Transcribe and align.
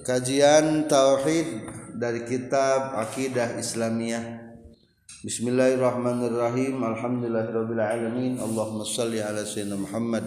Kajian 0.00 0.88
Tauhid 0.88 1.68
dari 2.00 2.24
kitab 2.24 2.96
Aqidah 2.96 3.60
Islamiyah. 3.60 4.24
Bismillahirrahmanirrahim. 5.20 6.80
Alhamdulillahirrabbilalamin. 6.80 8.40
Allahumma 8.40 8.88
salli 8.88 9.20
ala 9.20 9.44
Sayyidina 9.44 9.76
Muhammad. 9.76 10.24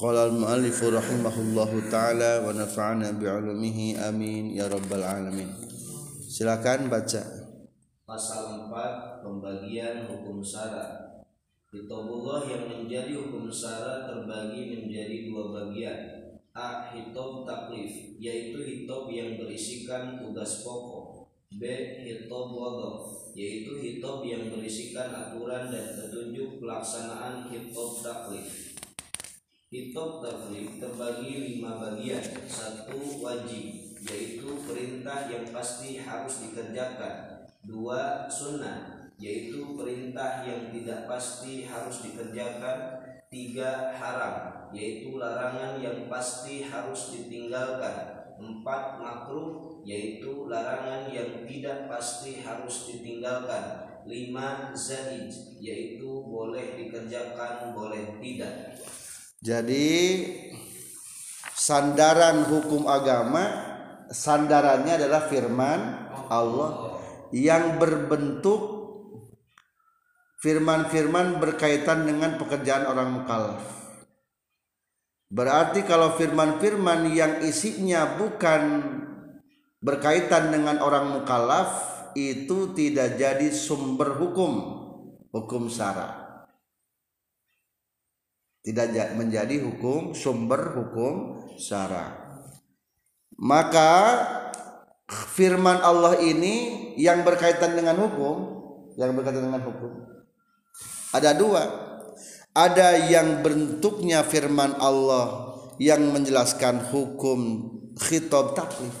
Qala 0.00 0.32
al-muallif 0.32 0.80
rahimahullahu 0.80 1.92
ta'ala 1.92 2.48
Wa 2.48 2.56
nafa'ana 2.56 3.12
bi'ulumihi. 3.20 4.00
Amin. 4.00 4.56
Ya 4.56 4.72
Rabbal 4.72 5.04
Alamin. 5.04 5.52
Silakan 6.24 6.88
baca. 6.88 7.20
Pasal 8.08 8.72
4 8.72 9.20
Pembagian 9.20 10.08
hukum 10.08 10.40
syarat 10.40 11.20
Kitabullah 11.68 12.46
yang 12.48 12.72
menjadi 12.72 13.20
hukum 13.20 13.52
syarat 13.52 14.08
terbagi 14.08 14.80
menjadi 14.80 15.28
dua 15.28 15.50
bagian 15.50 16.15
A. 16.56 16.88
Hitob 16.88 17.44
taklif 17.44 18.16
yaitu 18.16 18.64
hitob 18.64 19.12
yang 19.12 19.36
berisikan 19.36 20.16
tugas 20.16 20.64
pokok 20.64 21.28
B. 21.52 21.62
Hitob 22.00 22.48
wadof 22.56 23.36
yaitu 23.36 23.76
hitob 23.76 24.24
yang 24.24 24.48
berisikan 24.48 25.12
aturan 25.12 25.68
dan 25.68 25.92
petunjuk 26.00 26.56
pelaksanaan 26.56 27.52
hitob 27.52 28.00
taklif 28.00 28.72
Hitob 29.68 30.24
taklif 30.24 30.80
terbagi 30.80 31.60
lima 31.60 31.76
bagian 31.76 32.24
Satu 32.48 33.20
wajib 33.20 33.92
yaitu 34.08 34.48
perintah 34.64 35.28
yang 35.28 35.44
pasti 35.52 36.00
harus 36.00 36.40
dikerjakan 36.40 37.44
Dua 37.68 38.32
sunnah 38.32 39.12
yaitu 39.20 39.76
perintah 39.76 40.40
yang 40.48 40.72
tidak 40.72 41.04
pasti 41.04 41.68
harus 41.68 42.00
dikerjakan 42.00 43.04
Tiga 43.28 43.92
haram 44.00 44.55
yaitu 44.74 45.18
larangan 45.18 45.78
yang 45.78 46.06
pasti 46.10 46.66
harus 46.66 47.14
ditinggalkan. 47.14 48.26
Empat 48.36 49.00
makruh 49.00 49.80
yaitu 49.86 50.44
larangan 50.50 51.08
yang 51.08 51.46
tidak 51.46 51.86
pasti 51.86 52.42
harus 52.42 52.90
ditinggalkan. 52.90 53.86
Lima 54.06 54.70
zaid 54.74 55.30
yaitu 55.58 56.08
boleh 56.26 56.78
dikerjakan 56.78 57.74
boleh 57.74 58.18
tidak. 58.22 58.78
Jadi 59.42 59.88
sandaran 61.54 62.46
hukum 62.46 62.86
agama 62.86 63.74
sandarannya 64.10 65.02
adalah 65.02 65.26
firman 65.26 65.80
Allah 66.30 67.00
yang 67.34 67.78
berbentuk 67.82 68.76
firman-firman 70.40 71.42
berkaitan 71.42 72.06
dengan 72.06 72.38
pekerjaan 72.38 72.86
orang 72.86 73.22
mukallaf. 73.22 73.85
Berarti 75.26 75.82
kalau 75.82 76.14
firman-firman 76.14 77.10
yang 77.10 77.42
isinya 77.42 78.14
bukan 78.14 78.62
berkaitan 79.82 80.54
dengan 80.54 80.78
orang 80.78 81.12
mukallaf 81.12 81.94
itu 82.14 82.72
tidak 82.72 83.18
jadi 83.18 83.48
sumber 83.50 84.16
hukum 84.16 84.52
hukum 85.34 85.66
syara. 85.66 86.40
Tidak 88.66 89.14
menjadi 89.14 89.62
hukum 89.62 90.14
sumber 90.14 90.74
hukum 90.74 91.14
syara. 91.58 92.38
Maka 93.36 93.92
firman 95.06 95.78
Allah 95.82 96.18
ini 96.18 96.94
yang 96.98 97.22
berkaitan 97.22 97.78
dengan 97.78 97.94
hukum, 98.00 98.36
yang 98.98 99.12
berkaitan 99.14 99.44
dengan 99.46 99.62
hukum 99.62 100.16
ada 101.16 101.32
dua 101.32 101.62
ada 102.56 102.96
yang 102.96 103.44
bentuknya 103.44 104.24
firman 104.24 104.80
Allah 104.80 105.52
yang 105.76 106.08
menjelaskan 106.08 106.88
hukum 106.88 107.68
khitab 108.00 108.56
taklif. 108.56 108.96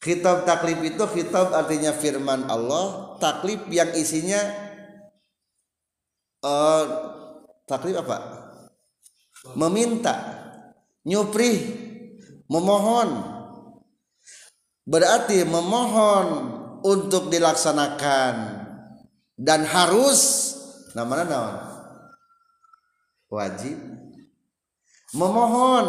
Khitab 0.00 0.48
taklif 0.48 0.80
itu 0.80 1.04
khitab 1.04 1.52
artinya 1.52 1.92
firman 1.92 2.48
Allah 2.48 3.16
taklif 3.20 3.68
yang 3.68 3.92
isinya 3.92 4.40
uh, 6.40 6.84
taklif 7.68 8.00
apa? 8.00 8.16
Meminta 9.52 10.16
nyuprih 11.04 11.60
memohon. 12.48 13.36
Berarti 14.88 15.44
memohon 15.44 16.28
untuk 16.84 17.28
dilaksanakan 17.28 18.64
dan 19.36 19.60
harus 19.68 20.52
namanya 20.92 21.24
naon 21.28 21.73
wajib. 23.34 23.76
Memohon 25.14 25.86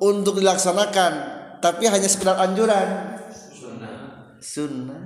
untuk 0.00 0.40
dilaksanakan 0.40 1.12
tapi 1.60 1.86
hanya 1.86 2.08
sekedar 2.08 2.40
anjuran. 2.40 3.20
Sunnah. 3.52 3.96
Sunnah. 4.40 5.04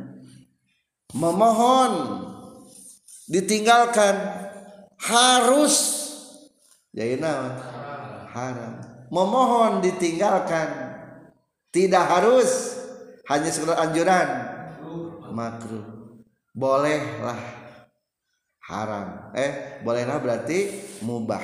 Memohon 1.13 1.93
ditinggalkan 3.29 4.15
harus. 5.03 5.75
Jadi 6.97 7.21
naon 7.21 7.53
haram. 8.33 8.75
Memohon 9.13 9.85
ditinggalkan 9.85 10.69
tidak 11.75 12.05
harus. 12.09 12.79
Hanya 13.27 13.51
sekedar 13.51 13.77
anjuran. 13.83 14.29
Makruh. 15.35 15.85
Bolehlah. 16.55 17.43
Haram. 18.67 19.35
Eh 19.35 19.83
bolehlah 19.83 20.19
berarti 20.23 20.71
mubah 21.03 21.43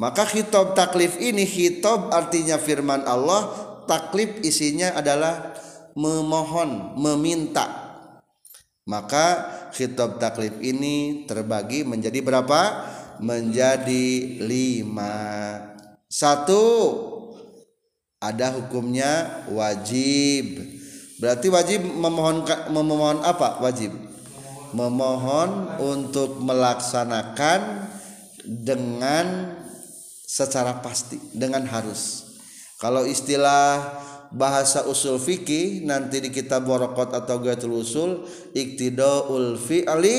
maka 0.00 0.24
khitab 0.24 0.72
taklif 0.72 1.20
ini 1.20 1.44
khitab 1.44 2.08
artinya 2.08 2.56
firman 2.56 3.04
Allah 3.04 3.52
taklif 3.84 4.40
isinya 4.40 4.96
adalah 4.96 5.52
memohon 5.92 6.96
meminta. 6.96 7.92
Maka 8.88 9.44
khitab 9.76 10.16
taklif 10.16 10.56
ini 10.64 11.28
terbagi 11.28 11.84
menjadi 11.84 12.16
berapa? 12.24 12.88
Menjadi 13.20 14.40
lima. 14.40 15.20
Satu 16.08 16.64
ada 18.16 18.56
hukumnya 18.56 19.44
wajib. 19.52 20.64
Berarti 21.20 21.52
wajib 21.52 21.84
memohon 21.84 22.48
memohon 22.72 23.20
apa? 23.20 23.60
Wajib. 23.60 23.92
Memohon 24.72 25.76
untuk 25.76 26.40
melaksanakan 26.40 27.84
dengan 28.48 29.59
secara 30.30 30.78
pasti 30.78 31.18
dengan 31.34 31.66
harus. 31.66 32.30
Kalau 32.78 33.02
istilah 33.02 33.98
bahasa 34.30 34.86
usul 34.86 35.18
fikih 35.18 35.82
nanti 35.82 36.22
di 36.22 36.30
kitab 36.30 36.70
warokot 36.70 37.10
atau 37.10 37.42
gatul 37.42 37.82
usul 37.82 38.22
iktidaul 38.54 39.58
fi'li 39.58 40.18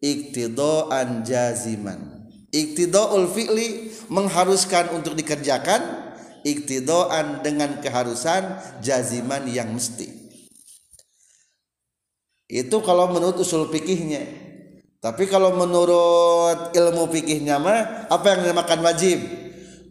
iktidoan 0.00 1.28
jaziman. 1.28 2.24
Iktidaul 2.48 3.28
fi'li 3.28 3.92
mengharuskan 4.08 4.96
untuk 4.96 5.12
dikerjakan 5.12 6.08
iktidoan 6.48 7.44
dengan 7.44 7.84
keharusan 7.84 8.56
jaziman 8.80 9.44
yang 9.44 9.68
mesti. 9.68 10.08
Itu 12.48 12.80
kalau 12.80 13.12
menurut 13.12 13.44
usul 13.44 13.68
fikihnya 13.68 14.47
tapi 14.98 15.30
kalau 15.30 15.54
menurut 15.54 16.74
ilmu 16.74 17.06
fikihnya 17.06 17.62
mah 17.62 18.10
apa 18.10 18.34
yang 18.34 18.50
dinamakan 18.50 18.82
wajib? 18.82 19.22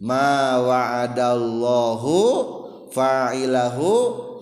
Ma 0.04 0.60
wa'adallahu 0.60 2.16
fa'ilahu 2.92 3.88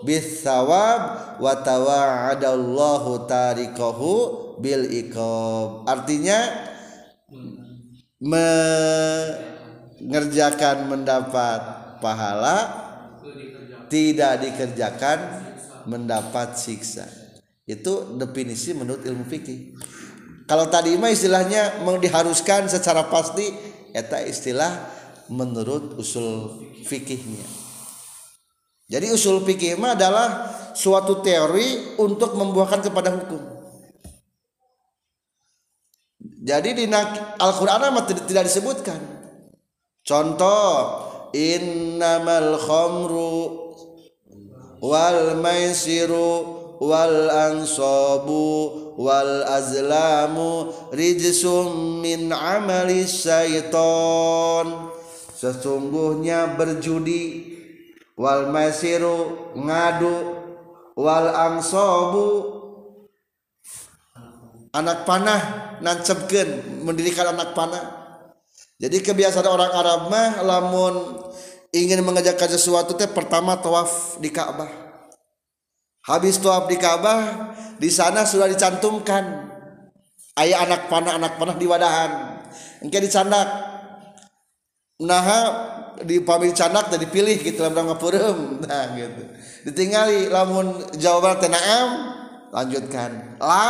bisawab 0.03 1.01
wa 1.39 1.55
tawa'adallahu 1.63 3.31
tarikahu 3.31 4.13
bil 4.59 4.91
iqab. 4.91 5.87
Artinya 5.87 6.51
mengerjakan 10.03 10.91
mendapat 10.91 11.61
pahala 12.03 12.83
tidak 13.87 14.43
dikerjakan 14.43 15.47
mendapat 15.87 16.59
siksa. 16.59 17.07
Itu 17.63 18.19
definisi 18.19 18.75
menurut 18.75 19.07
ilmu 19.07 19.23
fikih 19.31 19.79
kalau 20.47 20.71
tadi 20.71 20.95
mah 20.95 21.11
istilahnya 21.11 21.83
diharuskan 21.83 22.71
secara 22.71 23.11
pasti 23.11 23.51
eta 23.91 24.23
istilah 24.23 24.71
menurut 25.27 25.99
usul 25.99 26.63
fikihnya. 26.87 27.43
Jadi 28.87 29.11
usul 29.11 29.43
fikih 29.43 29.75
mah 29.75 29.99
adalah 29.99 30.27
suatu 30.71 31.19
teori 31.19 31.99
untuk 31.99 32.39
membuahkan 32.39 32.87
kepada 32.87 33.11
hukum. 33.11 33.43
Jadi 36.47 36.79
di 36.79 36.87
Al-Quran 37.43 37.91
tidak 38.31 38.47
disebutkan. 38.47 39.03
Contoh 40.07 40.71
innamal 41.35 42.55
khamru 42.63 43.35
wal 44.79 45.43
maisiru 45.43 46.31
wal 46.79 47.27
ansabu 47.35 48.86
wal 48.97 49.45
azlamu 49.45 50.73
rijsum 50.91 52.01
min 52.01 52.33
amali 52.33 53.05
syaiton. 53.05 54.91
Sesungguhnya 55.37 56.57
berjudi. 56.57 57.55
Wal 58.17 58.49
masiru 58.49 59.53
ngadu. 59.55 60.17
Wal 60.97 61.29
angsobu. 61.29 62.57
Anak 64.73 65.09
panah 65.09 65.41
nancepkeun 65.81 66.85
mendirikan 66.85 67.33
anak 67.33 67.57
panah. 67.57 67.85
Jadi 68.77 69.01
kebiasaan 69.01 69.49
orang 69.49 69.73
Arab 69.73 70.01
mah 70.13 70.45
lamun 70.45 70.95
ingin 71.73 72.05
mengerjakan 72.05 72.53
sesuatu 72.53 72.93
teh 72.93 73.09
pertama 73.09 73.57
tawaf 73.57 74.21
di 74.21 74.29
Ka'bah. 74.29 74.69
Habis 76.05 76.37
tawaf 76.37 76.69
di 76.69 76.77
Ka'bah 76.77 77.57
di 77.77 77.91
sana 77.93 78.25
sudah 78.25 78.49
dicantumkan. 78.49 79.55
Ayah 80.37 80.69
anak 80.69 80.93
panah 80.93 81.17
anak 81.17 81.41
panah 81.41 81.57
di 81.57 81.65
wadahan. 81.65 82.41
Engke 82.85 83.01
dicandak. 83.01 83.49
Nah 85.01 85.29
di 86.01 86.21
pamil 86.21 86.53
canak 86.53 86.93
dan 86.93 87.01
dipilih 87.01 87.41
gitu 87.41 87.65
lamun 87.65 87.89
ngapurem 87.89 88.39
nah 88.65 88.93
gitu. 88.97 89.23
Ditinggali 89.69 90.29
lamun 90.29 90.85
jawaban 90.97 91.41
tenaam 91.41 91.89
lanjutkan. 92.53 93.41
La 93.41 93.69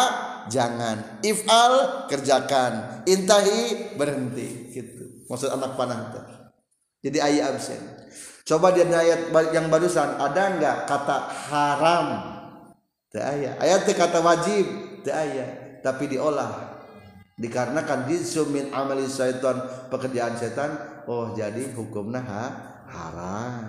jangan. 0.51 1.23
Ifal 1.23 2.07
kerjakan. 2.11 3.07
Intahi 3.07 3.95
berhenti 3.95 4.75
gitu. 4.75 5.27
Maksud 5.31 5.51
anak 5.55 5.75
panah 5.79 6.11
itu 6.11 6.37
jadi 7.07 7.19
ayat 7.23 7.55
absen. 7.55 7.79
Coba 8.47 8.75
di 8.75 8.83
ayat 8.83 9.31
yang 9.55 9.71
barusan 9.71 10.19
ada 10.19 10.59
enggak 10.59 10.91
kata 10.91 11.17
haram 11.51 12.07
teu 13.17 13.57
ayat 13.65 13.89
kata 13.89 14.21
wajib. 14.21 14.67
Ayat 15.09 15.81
tapi 15.87 16.11
diolah. 16.11 16.77
Dikarenakan 17.37 18.09
jinsu 18.09 18.49
min 18.49 18.73
amali 18.73 19.05
syaitan 19.05 19.61
pekerjaan 19.93 20.41
setan 20.41 21.05
oh 21.05 21.37
jadi 21.37 21.73
hukumnya 21.77 22.25
ha, 22.25 22.45
haram. 22.89 23.65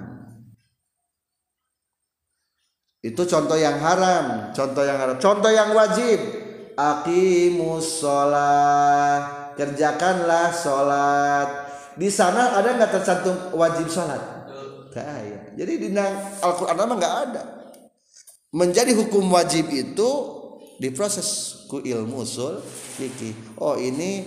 Itu 3.03 3.23
contoh 3.27 3.55
yang 3.55 3.77
haram. 3.77 4.51
Contoh 4.55 4.83
yang 4.83 4.97
haram. 4.97 5.15
Contoh 5.19 5.51
yang 5.51 5.71
wajib. 5.71 6.19
Aqimus 6.75 8.03
sholat. 8.03 9.53
Kerjakanlah 9.55 10.49
sholat. 10.51 11.49
Di 11.97 12.09
sana 12.09 12.57
ada 12.57 12.77
nggak 12.77 12.91
tercantum 12.94 13.35
wajib 13.57 13.88
sholat? 13.89 14.38
Kaya. 14.97 15.53
jadi 15.53 15.73
di 15.77 15.94
Al-Quran 16.41 16.73
memang 16.73 16.97
nggak 16.97 17.15
ada 17.29 17.41
menjadi 18.55 18.95
hukum 18.95 19.27
wajib 19.27 19.67
itu 19.71 20.09
diproses 20.79 21.61
ku 21.67 21.83
ilmu 21.83 22.23
usul 22.23 22.61
fikih. 22.97 23.59
Oh 23.59 23.75
ini 23.75 24.23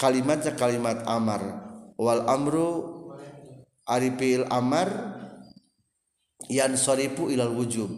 kalimatnya 0.00 0.56
kalimat 0.56 1.04
amar. 1.04 1.64
Wal 1.94 2.26
amru 2.26 2.70
aripil 3.86 4.48
amar 4.50 4.88
yan 6.48 6.74
soripu 6.80 7.28
ilal 7.28 7.52
wujub. 7.52 7.90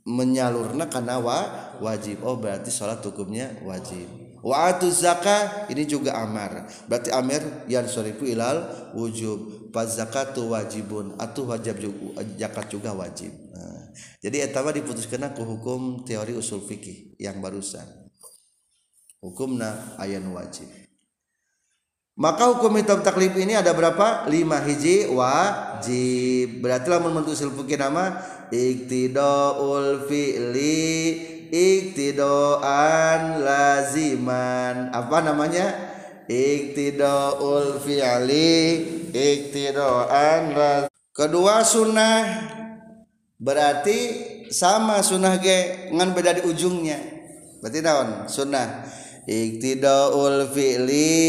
Menyalurna 0.00 0.88
karena 0.88 1.20
wa, 1.20 1.38
wajib. 1.78 2.24
Oh 2.24 2.36
berarti 2.36 2.72
sholat 2.72 3.04
hukumnya 3.04 3.52
wajib. 3.62 4.08
Wa 4.40 4.72
zaka 4.80 5.68
ini 5.68 5.84
juga 5.84 6.16
amar. 6.16 6.64
Berarti 6.88 7.12
amir 7.12 7.44
yan 7.68 7.84
soripu 7.86 8.24
ilal 8.24 8.90
wujub. 8.96 9.70
Pas 9.70 9.86
zakatu 9.86 10.50
wajibun. 10.50 11.14
Atau 11.20 11.46
wajib 11.46 11.78
juga 11.78 12.24
zakat 12.40 12.72
juga 12.72 12.90
wajib 12.96 13.30
jadi 14.18 14.50
etama 14.50 14.74
diputuskan 14.74 15.22
aku 15.32 15.42
hukum 15.44 16.02
teori 16.04 16.36
usul 16.36 16.62
fikih 16.64 17.16
yang 17.16 17.38
barusan. 17.38 17.84
Hukumna 19.20 19.96
ayan 20.00 20.24
wajib. 20.32 20.66
Maka 22.20 22.52
hukum 22.52 22.76
hitam 22.76 23.00
taklif 23.00 23.32
ini 23.36 23.56
ada 23.56 23.72
berapa? 23.72 24.28
Lima 24.28 24.60
hiji 24.60 25.08
wajib. 25.08 26.60
Berarti 26.60 26.86
lah 26.88 27.00
membentuk 27.00 27.32
usul 27.36 27.52
fikih 27.52 27.80
nama 27.80 28.20
iktidaul 28.52 30.04
fi'li 30.08 30.86
iktidoan 31.48 33.40
laziman. 33.40 34.92
Apa 34.92 35.24
namanya? 35.24 35.72
Iktidaul 36.28 37.80
fi'li 37.80 38.56
iktidoan 39.12 40.42
laziman 40.54 40.90
kedua 41.20 41.60
sunnah 41.66 42.22
berarti 43.40 43.98
sama 44.52 45.00
sunnah 45.00 45.40
ge 45.40 45.88
ngan 45.90 46.12
beda 46.12 46.36
di 46.38 46.42
ujungnya. 46.44 47.00
Berarti 47.64 47.80
naon? 47.80 48.28
Sunnah. 48.28 48.84
Iktidaul 49.24 50.50
fi'li 50.52 51.22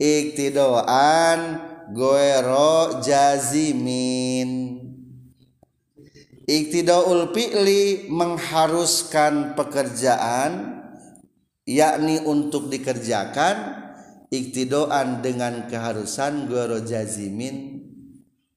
iktidoan 0.00 1.40
goero 1.92 3.02
jazimin. 3.04 4.80
Iktidaul 6.46 7.30
fi'li 7.34 8.08
mengharuskan 8.08 9.56
pekerjaan 9.58 10.82
yakni 11.66 12.20
untuk 12.26 12.68
dikerjakan 12.68 13.80
iktidoan 14.28 15.22
dengan 15.22 15.70
keharusan 15.70 16.50
goero 16.50 16.82
jazimin 16.82 17.84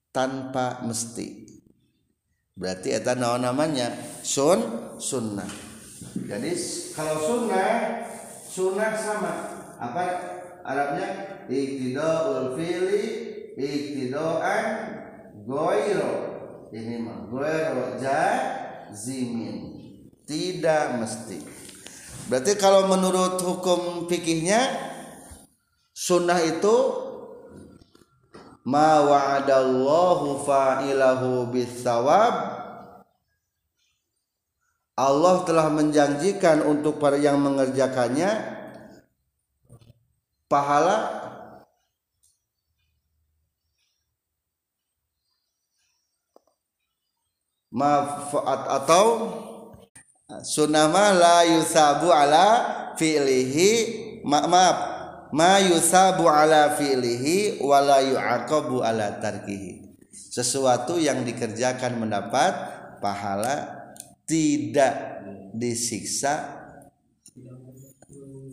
tanpa 0.09 0.81
mesti 0.83 1.44
berarti 2.55 2.95
eta 2.95 3.13
naon 3.19 3.43
namanya? 3.43 3.91
Sun 4.23 4.59
sunnah. 4.97 5.47
Jadi 6.15 6.51
kalau 6.95 7.19
sunnah 7.19 7.71
sunnah 8.47 8.91
sama. 8.95 9.33
Apa? 9.75 10.03
Arabnya 10.65 11.07
iktidaul 11.51 12.55
fi'li 12.55 13.03
iktidoan 13.59 14.65
goiro. 15.45 16.13
Ini 16.71 16.95
mah 17.03 17.27
goiro 17.29 17.99
jazimin. 18.01 19.75
Tidak 20.25 20.97
mesti. 20.97 21.37
Berarti 22.25 22.57
kalau 22.57 22.89
menurut 22.89 23.37
hukum 23.37 24.09
fikihnya 24.09 24.57
sunnah 25.93 26.41
itu 26.41 27.04
ma 28.65 29.05
wa'adallahu 29.05 30.41
fa'ilahu 30.41 31.53
bisawab 31.53 32.33
Allah 34.95 35.35
telah 35.43 35.67
menjanjikan 35.69 36.63
untuk 36.65 36.97
para 37.03 37.19
yang 37.19 37.35
mengerjakannya 37.37 38.31
pahala 40.47 41.25
mafaat 47.75 48.61
atau 48.71 49.05
sunnah 50.47 50.87
la 51.11 51.43
yusabu 51.43 52.07
ala 52.07 52.47
fi'lihi. 52.95 54.23
Ma 54.23 54.47
maaf 54.47 54.94
ma 55.35 55.59
yusabu 55.59 56.31
ala 56.31 56.79
fi'lihi 56.79 57.59
wa 57.59 57.83
la 57.83 57.99
yu'aqabu 57.99 58.79
ala 58.79 59.19
tarkihi. 59.19 59.83
Sesuatu 60.31 60.95
yang 60.95 61.27
dikerjakan 61.27 61.99
mendapat 61.99 62.55
pahala 63.03 63.83
tidak 64.23 65.19
disiksa 65.51 66.55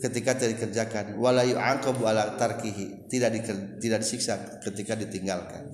ketika 0.02 0.34
tidak 0.34 0.58
dikerjakan 0.58 1.14
wala 1.22 1.46
yu'aqabu 1.46 2.02
ala 2.02 2.34
tarkihi 2.34 3.06
tidak 3.06 3.30
diker, 3.38 3.78
tidak 3.78 4.02
disiksa 4.02 4.58
ketika 4.58 4.98
ditinggalkan. 4.98 5.70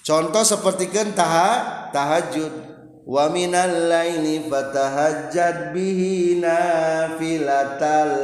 Contoh 0.00 0.40
seperti 0.40 0.88
taha, 1.12 1.92
tahajud. 1.92 2.72
Wa 3.10 3.26
minal 3.32 3.90
laili 3.90 4.46
fatahajjad 4.46 5.74
bihi 5.74 6.38
nafilatal 6.38 8.14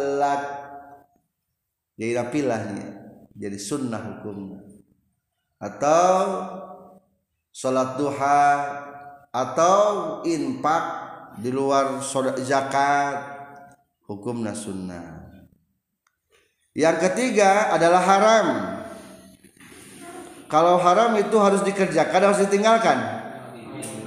jadi 1.97 2.13
napilahnya 2.21 3.07
jadi 3.37 3.59
sunnah 3.61 4.01
hukumnya. 4.01 4.65
Atau 5.61 6.13
sholat 7.53 8.01
duha 8.01 8.45
atau 9.33 9.81
infak 10.25 10.85
di 11.41 11.53
luar 11.53 12.01
zakat 12.41 13.17
hukumna 14.09 14.57
sunnah. 14.57 15.29
Yang 16.73 16.97
ketiga 17.09 17.73
adalah 17.73 18.03
haram. 18.05 18.47
Kalau 20.49 20.77
haram 20.81 21.17
itu 21.21 21.37
harus 21.41 21.65
dikerjakan 21.65 22.21
harus 22.33 22.41
ditinggalkan? 22.49 22.99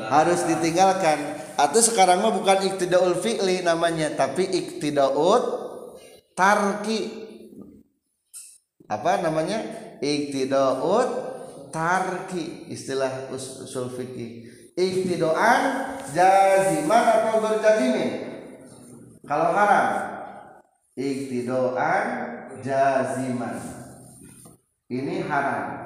Harus 0.10 0.46
ditinggalkan. 0.46 1.18
Atau 1.60 1.84
sekarang 1.84 2.24
mah 2.24 2.34
bukan 2.34 2.66
iktidaul 2.66 3.20
fi'li 3.20 3.66
namanya 3.66 4.16
tapi 4.16 4.48
iktidaut 4.48 5.44
tarki 6.32 7.29
apa 8.90 9.22
namanya? 9.22 9.62
Iktidaut 10.02 11.10
tarki 11.70 12.66
istilah 12.74 13.30
usul 13.30 13.94
fikih. 13.94 14.50
Iktidoan 14.74 15.94
jaziman 16.10 17.04
atau 17.04 17.38
berjazimin 17.44 18.12
kalau 19.28 19.54
haram. 19.54 19.88
Iktidoan 20.98 22.06
jaziman 22.66 23.60
ini 24.90 25.22
haram. 25.30 25.86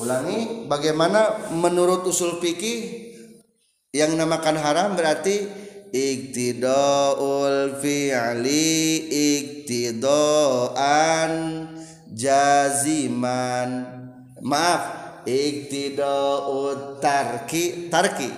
Ulangi 0.00 0.64
bagaimana 0.64 1.52
menurut 1.52 2.08
usul 2.08 2.40
fikih 2.40 3.12
yang 3.92 4.16
namakan 4.16 4.56
haram 4.58 4.96
berarti 4.96 5.44
iktidaul 5.94 7.78
fi'li 7.78 8.74
iktidoan 9.78 11.32
jaziman. 12.14 13.70
Maaf 14.38 14.82
iktidaut 15.26 17.02
tarki 17.02 17.90
tarki. 17.90 18.30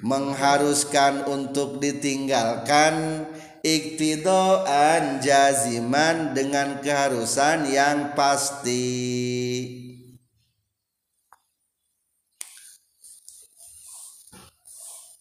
Mengharuskan 0.00 1.28
untuk 1.28 1.76
ditinggalkan 1.78 3.28
iktidoan 3.60 5.20
jaziman 5.20 6.32
dengan 6.32 6.80
keharusan 6.80 7.68
yang 7.68 8.16
pasti. 8.16 8.88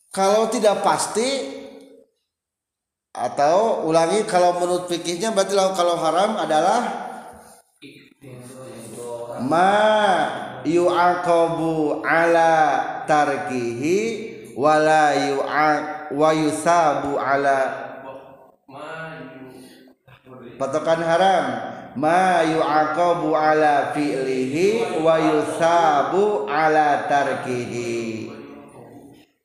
Kalau 0.09 0.49
tidak 0.49 0.81
pasti 0.81 1.59
atau 3.13 3.83
ulangi 3.85 4.23
kalau 4.25 4.57
menurut 4.57 4.87
fikihnya 4.87 5.35
berarti 5.35 5.53
kalau 5.53 5.99
haram 5.99 6.39
adalah 6.39 7.08
ma 9.43 10.59
yu'aqabu 10.67 12.03
ala 12.03 12.53
tarkihi 13.07 13.97
wala 14.59 15.15
yu'aq 15.15 16.11
wa 16.15 16.29
yusabu 16.35 17.15
ala 17.15 17.87
patokan 20.59 20.99
haram. 20.99 21.45
Ma 21.97 22.45
yu'aqabu 22.45 23.33
ala 23.33 23.95
fi'lihi 23.95 25.01
wa 25.01 25.17
yusabu 25.17 26.45
ala 26.45 27.09
tarkihi. 27.09 28.29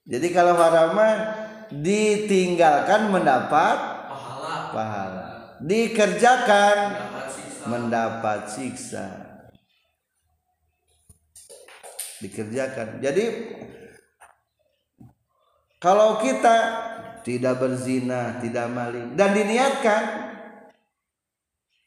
Jadi 0.04 0.28
kalau 0.34 0.52
haram 0.52 1.32
ditinggalkan 1.72 3.08
mendapat 3.08 3.78
pahala. 4.12 4.54
pahala. 4.76 5.26
Dikerjakan 5.64 6.76
mendapat 7.64 8.52
siksa 8.52 9.24
dikerjakan 12.25 13.04
jadi 13.04 13.25
kalau 15.85 16.16
kita 16.16 16.57
tidak 17.25 17.61
berzina, 17.61 18.40
tidak 18.40 18.73
maling 18.73 19.12
dan 19.21 19.37
diniatkan 19.37 20.33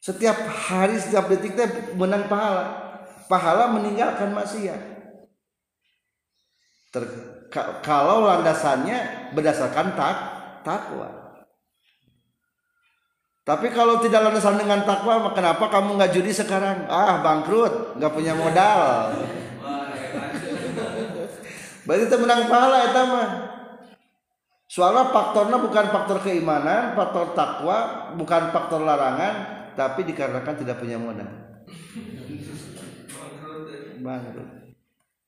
setiap 0.08 0.38
hari 0.48 1.02
setiap 1.02 1.28
detik 1.28 1.58
teh 1.58 1.68
menang 2.00 2.30
pahala. 2.32 2.86
Pahala 3.28 3.76
meninggalkan 3.76 4.32
maksiat. 4.32 4.80
Ter, 6.96 7.04
kalau 7.84 8.24
landasannya 8.24 9.34
berdasarkan 9.36 10.00
tak 10.00 10.16
takwa. 10.64 11.10
Tapi 13.44 13.68
kalau 13.72 14.00
tidak 14.00 14.32
landasan 14.32 14.56
dengan 14.56 14.88
takwa, 14.88 15.36
kenapa 15.36 15.68
kamu 15.68 16.00
nggak 16.00 16.14
judi 16.16 16.32
sekarang? 16.32 16.88
Ah, 16.88 17.20
bangkrut, 17.20 18.00
nggak 18.00 18.14
punya 18.16 18.32
modal. 18.32 19.12
Berarti 21.88 22.04
itu 22.12 22.18
menang 22.20 22.52
pahala 22.52 22.78
ya 22.84 23.04
mah. 23.08 23.30
Soalnya 24.68 25.08
faktornya 25.16 25.58
bukan 25.64 25.86
faktor 25.88 26.20
keimanan, 26.20 26.92
faktor 27.00 27.32
takwa, 27.32 28.12
bukan 28.20 28.52
faktor 28.52 28.84
larangan, 28.84 29.34
tapi 29.80 30.04
dikarenakan 30.04 30.56
tidak 30.60 30.84
punya 30.84 31.00
modal. 31.00 31.32
Bangkrut. 34.04 34.76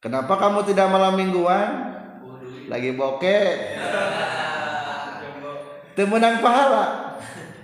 Kenapa 0.04 0.34
kamu 0.36 0.68
tidak 0.68 0.92
malam 0.92 1.16
mingguan? 1.16 1.96
Lagi 2.68 2.92
bokeh. 2.92 3.48
Temenang 5.96 6.44
pahala. 6.44 6.86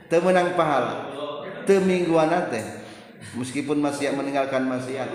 Temenang 0.08 0.56
pahala. 0.56 0.96
Temingguan 1.68 2.32
teh. 2.48 2.64
Meskipun 3.36 3.84
masih 3.84 4.16
meninggalkan 4.16 4.64
maksiat. 4.64 5.12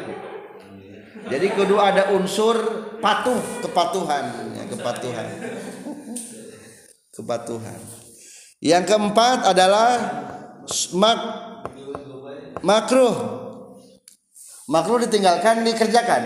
Jadi 1.28 1.46
kedua 1.52 1.92
ada 1.92 2.12
unsur 2.16 2.79
patuh 3.00 3.40
kepatuhan, 3.64 4.54
ya, 4.54 4.64
kepatuhan 4.68 5.26
kepatuhan. 7.20 7.80
Yang 8.60 8.84
keempat 8.92 9.38
adalah 9.44 9.90
mak 10.96 11.20
makruh. 12.64 13.16
Makruh 14.70 14.98
ditinggalkan 15.04 15.66
dikerjakan. 15.66 16.22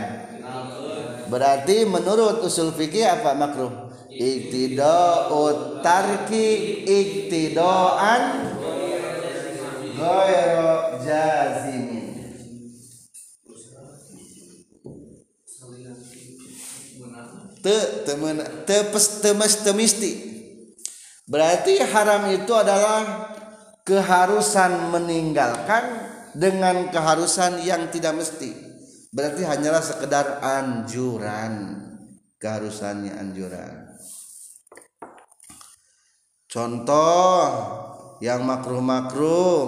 Berarti 1.32 1.88
menurut 1.88 2.44
usul 2.44 2.70
fikih 2.70 3.08
apa 3.08 3.32
makruh? 3.32 3.72
Iktida'ut 4.14 5.82
tarki 5.82 6.84
iktidoan 6.86 8.22
ghairu 9.96 10.74
jazimin. 11.02 11.93
Te 17.64 18.04
temen 18.04 18.44
te 18.68 18.76
pes 18.92 19.24
temes 19.24 19.64
temisti 19.64 20.12
Berarti 21.24 21.80
haram 21.80 22.28
itu 22.28 22.52
adalah 22.52 23.32
keharusan 23.88 24.92
meninggalkan 24.92 25.84
dengan 26.36 26.92
keharusan 26.92 27.64
yang 27.64 27.88
tidak 27.88 28.20
mesti. 28.20 28.52
Berarti 29.08 29.46
hanyalah 29.48 29.80
sekedar 29.80 30.44
anjuran. 30.44 31.80
Keharusannya 32.36 33.16
anjuran. 33.16 33.96
Contoh 36.44 37.40
yang 38.20 38.44
makruh-makruh 38.44 39.64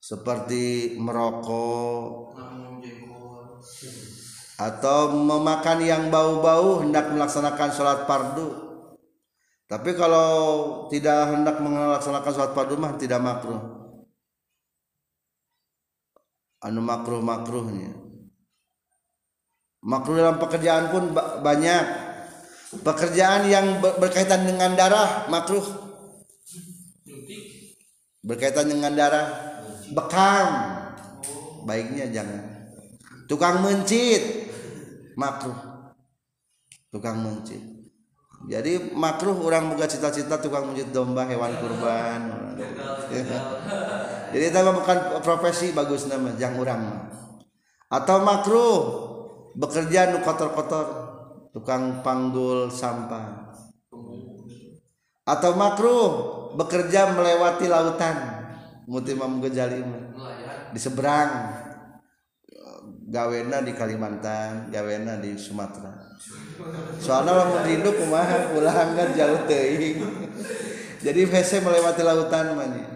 seperti 0.00 0.96
merokok 0.96 2.32
atau 4.54 5.10
memakan 5.10 5.78
yang 5.82 6.02
bau-bau 6.14 6.82
hendak 6.82 7.10
melaksanakan 7.10 7.70
sholat 7.74 8.06
fardu 8.06 8.64
tapi 9.64 9.96
kalau 9.96 10.30
tidak 10.92 11.32
hendak 11.32 11.56
melaksanakan 11.58 12.30
sholat 12.30 12.52
fardu 12.52 12.76
mah 12.76 12.94
tidak 13.00 13.18
makruh. 13.18 13.60
Anu 16.60 16.80
makruh 16.84 17.20
makruhnya. 17.24 17.92
Makruh 19.84 20.16
dalam 20.16 20.38
pekerjaan 20.38 20.94
pun 20.94 21.10
banyak. 21.16 21.84
Pekerjaan 22.86 23.50
yang 23.50 23.80
berkaitan 23.80 24.46
dengan 24.46 24.78
darah 24.78 25.26
makruh. 25.32 25.64
Berkaitan 28.22 28.68
dengan 28.68 28.92
darah 28.92 29.26
bekam. 29.90 30.48
Baiknya 31.64 32.12
jangan. 32.12 32.53
Tukang 33.34 33.66
mencit. 33.66 34.22
Makruh. 35.18 35.90
Tukang 36.94 37.18
mencit. 37.18 37.58
Jadi 38.46 38.94
makruh 38.94 39.34
orang 39.42 39.74
buka 39.74 39.90
cita-cita 39.90 40.38
tukang 40.38 40.70
menjadi 40.70 40.94
domba 40.94 41.26
hewan 41.26 41.50
kurban. 41.58 42.30
Jadi 44.30 44.44
itu 44.46 44.58
bukan 44.62 45.18
profesi 45.18 45.74
bagus 45.74 46.06
nama 46.06 46.30
jangan 46.38 46.62
orang 46.62 46.82
atau 47.94 48.26
makruh 48.26 48.78
bekerja 49.54 50.10
nu 50.10 50.18
kotor-kotor 50.26 50.86
tukang 51.54 52.02
panggul 52.02 52.66
sampah. 52.66 53.54
Atau 55.24 55.56
makruh 55.56 56.06
bekerja 56.58 57.14
melewati 57.16 57.70
lautan. 57.70 58.42
Mutimam 58.84 59.40
gejali 59.40 59.80
di 60.76 60.76
seberang 60.76 61.56
gawena 63.04 63.60
di 63.60 63.72
Kalimantan 63.76 64.72
gawena 64.72 65.20
di 65.20 65.36
Sumatera. 65.36 65.92
Soalnya 66.98 67.32
lamun 67.36 67.62
rindu 67.64 67.90
kumaha 67.92 68.52
pulang 68.52 68.96
kan 68.96 69.08
jauh 69.12 69.44
teuing. 69.44 70.00
Jadi 71.04 71.20
WC 71.28 71.60
melewati 71.60 72.00
lautan 72.00 72.56
mana 72.56 72.94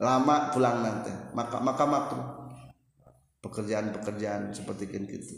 lama 0.00 0.48
pulang 0.48 0.80
nanti 0.80 1.12
maka 1.36 1.60
maka 1.60 1.84
makruh 1.84 2.26
pekerjaan-pekerjaan 3.44 4.48
seperti 4.56 4.88
itu 4.88 5.36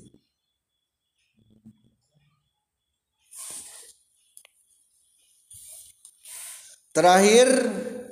terakhir 6.95 7.51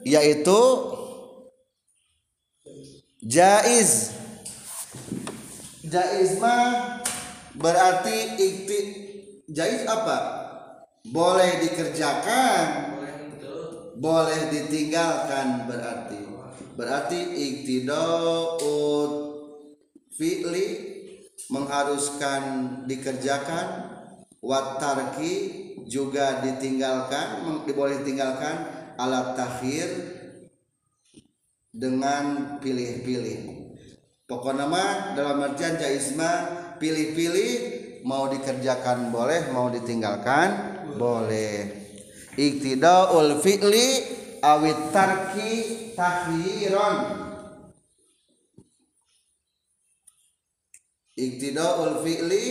yaitu 0.02 0.60
jaiz 3.22 4.10
jaiz 5.90 6.38
mah 6.38 7.02
berarti 7.58 8.38
ikti 8.38 8.78
jaiz 9.50 9.82
apa? 9.90 10.18
Boleh 11.10 11.58
dikerjakan. 11.66 12.66
Boleh 14.00 14.48
ditinggalkan 14.48 15.68
berarti. 15.68 16.18
Berarti 16.78 17.20
iktidaut 17.36 19.12
fi'li 20.16 20.66
mengharuskan 21.52 22.42
dikerjakan. 22.88 23.98
Watarki 24.40 25.32
juga 25.84 26.40
ditinggalkan 26.40 27.44
diboleh 27.68 28.00
tinggalkan 28.00 28.56
alat 28.96 29.36
takhir 29.36 29.84
dengan 31.76 32.56
pilih-pilih 32.56 33.59
pokok 34.30 34.54
nama 34.54 35.10
dalam 35.18 35.42
artian 35.42 35.74
jaisma 35.74 36.46
pilih-pilih 36.78 37.52
mau 38.06 38.30
dikerjakan 38.30 39.10
boleh 39.10 39.50
mau 39.50 39.66
ditinggalkan 39.66 40.48
boleh. 40.94 41.82
Iktidaul 42.38 43.42
fi'li 43.42 43.88
awit 44.38 44.94
tarki 44.94 45.52
tahyiron 45.98 47.28
iktidaul 51.20 52.00
fi'li 52.00 52.44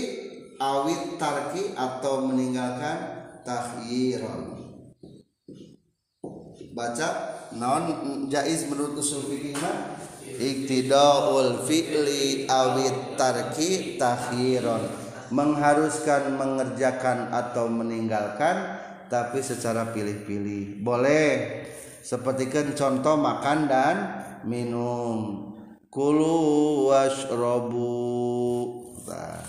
awit 0.62 1.18
tarki 1.18 1.74
atau 1.74 2.30
meninggalkan 2.30 2.98
tahyiron 3.42 4.62
baca 6.78 7.10
non 7.58 7.84
jaiz 8.30 8.70
menurut 8.70 8.94
usul 9.02 9.26
fikih 9.26 9.58
mah 9.58 9.99
iktidaul 10.40 11.68
fi'li 11.68 12.48
awit 12.48 13.20
tarki 13.20 14.00
tahyiron 14.00 14.88
mengharuskan 15.30 16.34
mengerjakan 16.34 17.30
atau 17.30 17.70
meninggalkan 17.70 18.80
tapi 19.12 19.44
secara 19.44 19.90
pilih-pilih. 19.92 20.82
Boleh. 20.82 21.66
Seperti 22.00 22.50
kan 22.50 22.74
contoh 22.74 23.20
makan 23.20 23.68
dan 23.68 23.96
minum. 24.48 25.46
Kulu 25.90 26.38
washrobu. 26.94 27.92
Nah. 29.10 29.42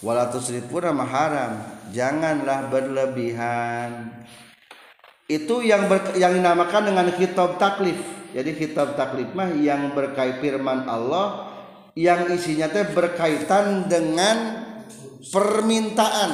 wala 0.00 0.32
tusrifu 0.32 0.80
nama 0.80 1.04
haram 1.04 1.52
janganlah 1.92 2.72
berlebihan. 2.72 4.08
Itu 5.28 5.62
yang 5.62 5.86
ber, 5.86 6.16
yang 6.16 6.34
dinamakan 6.34 6.90
dengan 6.90 7.06
kitab 7.14 7.60
taklif 7.60 8.19
jadi 8.30 8.50
kitab 8.54 8.94
taklif 8.94 9.34
mah 9.34 9.50
yang 9.50 9.90
berkait 9.90 10.38
firman 10.38 10.86
Allah 10.86 11.50
yang 11.98 12.30
isinya 12.30 12.70
teh 12.70 12.86
berkaitan 12.94 13.90
dengan 13.90 14.66
permintaan. 15.28 16.30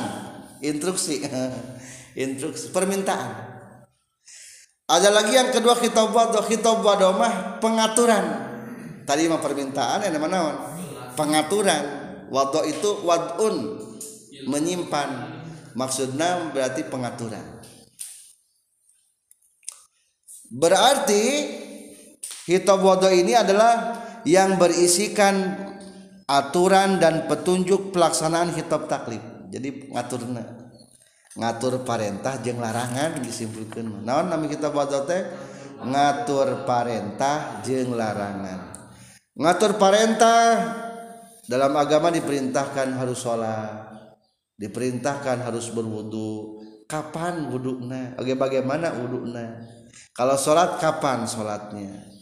Instruksi. 0.61 1.25
Instruksi. 2.25 2.73
Permintaan. 2.73 3.57
Ada 4.87 5.11
lagi 5.11 5.35
yang 5.35 5.51
kedua 5.51 5.75
kitab 5.75 6.15
wado 6.15 6.39
kitab 6.47 6.79
wado 6.85 7.11
mah 7.17 7.59
pengaturan. 7.59 8.25
Tadi 9.03 9.27
mah 9.27 9.43
permintaan 9.43 10.07
yang 10.07 10.21
mana 10.21 10.39
pengaturan. 11.19 11.85
Wado 12.31 12.63
itu 12.69 13.03
wadun 13.03 13.83
menyimpan. 14.47 15.09
Maksudnya 15.75 16.55
berarti 16.55 16.87
pengaturan. 16.87 17.45
Berarti 20.47 21.25
kitab 22.47 22.79
wado 22.79 23.11
ini 23.11 23.35
adalah 23.35 23.99
yang 24.23 24.55
berisikan 24.55 25.59
aturan 26.31 27.03
dan 27.03 27.27
petunjuk 27.27 27.91
pelaksanaan 27.91 28.55
kitab 28.55 28.87
taklif. 28.87 29.21
Jadi 29.51 29.91
ngaturna 29.91 30.43
ngatur 31.37 31.85
parentah 31.85 32.41
jeng 32.41 32.63
larangan 32.63 33.21
disimpulkan 33.21 34.07
naon 34.07 34.33
nami 34.33 34.49
kitab 34.49 34.73
wado 34.73 35.05
teh? 35.05 35.27
Ngatur 35.77 36.65
parentah 36.65 37.61
jeng 37.67 37.93
larangan. 37.93 38.73
Ngatur 39.37 39.77
parentah 39.77 40.47
dalam 41.45 41.77
agama 41.77 42.09
diperintahkan 42.15 42.97
harus 42.97 43.21
sholat 43.21 43.93
diperintahkan 44.57 45.45
harus 45.45 45.69
berwudu. 45.75 46.63
Kapan 46.87 47.51
wudukna? 47.51 48.15
Oke 48.15 48.39
bagaimana 48.39 48.95
wudukna? 48.95 49.67
Kalau 50.15 50.39
sholat 50.39 50.79
kapan 50.79 51.27
sholatnya 51.27 52.16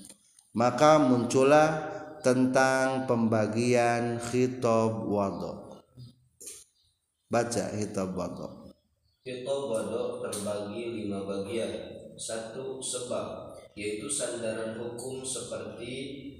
maka 0.55 1.03
muncullah 1.03 1.91
tentang 2.23 3.11
pembagian 3.11 4.23
khitab 4.23 5.05
wado 5.05 5.83
baca 7.29 7.65
khitab 7.75 8.15
wado 8.15 8.65
khitab 9.25 9.61
wado 9.73 10.21
terbagi 10.21 11.01
lima 11.05 11.25
bagian. 11.25 11.73
Satu 12.15 12.79
sebab 12.79 13.59
yaitu 13.75 14.07
sandaran 14.07 14.79
hukum 14.79 15.27
seperti 15.27 15.93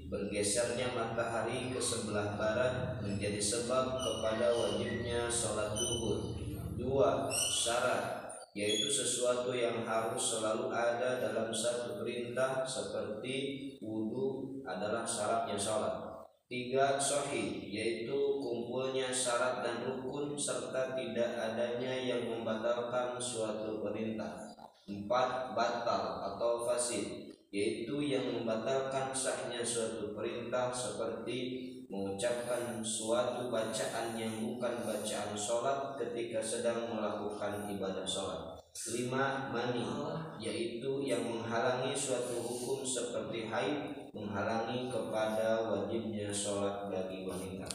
bergesernya 0.07 0.95
matahari 0.95 1.73
ke 1.73 1.81
sebelah 1.81 2.39
barat 2.39 3.03
menjadi 3.03 3.41
sebab 3.41 3.99
kepada 3.99 4.55
wajibnya 4.55 5.27
sholat 5.27 5.75
duhur. 5.75 6.31
Dua, 6.79 7.27
syarat 7.33 8.24
yaitu 8.55 8.87
sesuatu 8.87 9.51
yang 9.51 9.83
harus 9.83 10.39
selalu 10.39 10.71
ada 10.71 11.19
dalam 11.19 11.51
satu 11.51 11.99
perintah 11.99 12.63
seperti 12.63 13.35
wudhu 13.83 14.63
adalah 14.63 15.03
syaratnya 15.03 15.59
sholat. 15.59 16.23
Tiga, 16.47 16.95
sohi 16.95 17.67
yaitu 17.67 18.15
kumpulnya 18.39 19.11
syarat 19.11 19.59
dan 19.59 19.83
rukun 19.83 20.39
serta 20.39 20.95
tidak 20.95 21.35
adanya 21.35 21.99
yang 21.99 22.31
membatalkan 22.31 23.19
suatu 23.19 23.83
perintah. 23.83 24.55
Empat, 24.87 25.51
batal 25.51 26.23
atau 26.31 26.63
fasid 26.63 27.35
yaitu 27.51 28.07
yang 28.07 28.31
membatalkan 28.39 29.11
sahnya 29.11 29.67
suatu 29.67 30.15
perintah 30.15 30.71
seperti 30.71 31.71
mengucapkan 31.89 32.81
suatu 32.81 33.53
bacaan 33.53 34.17
yang 34.17 34.33
bukan 34.41 34.85
bacaan 34.85 35.33
sholat 35.37 35.93
ketika 36.01 36.41
sedang 36.41 36.89
melakukan 36.89 37.69
ibadah 37.69 38.05
sholat. 38.05 38.57
Lima 38.91 39.53
mani 39.55 39.87
yaitu 40.35 40.99
yang 41.05 41.23
menghalangi 41.23 41.95
suatu 41.95 42.43
hukum 42.43 42.83
seperti 42.83 43.47
haid 43.47 44.11
menghalangi 44.11 44.91
kepada 44.91 45.71
wajibnya 45.71 46.27
sholat 46.31 46.91
bagi 46.91 47.23
wanita. 47.23 47.67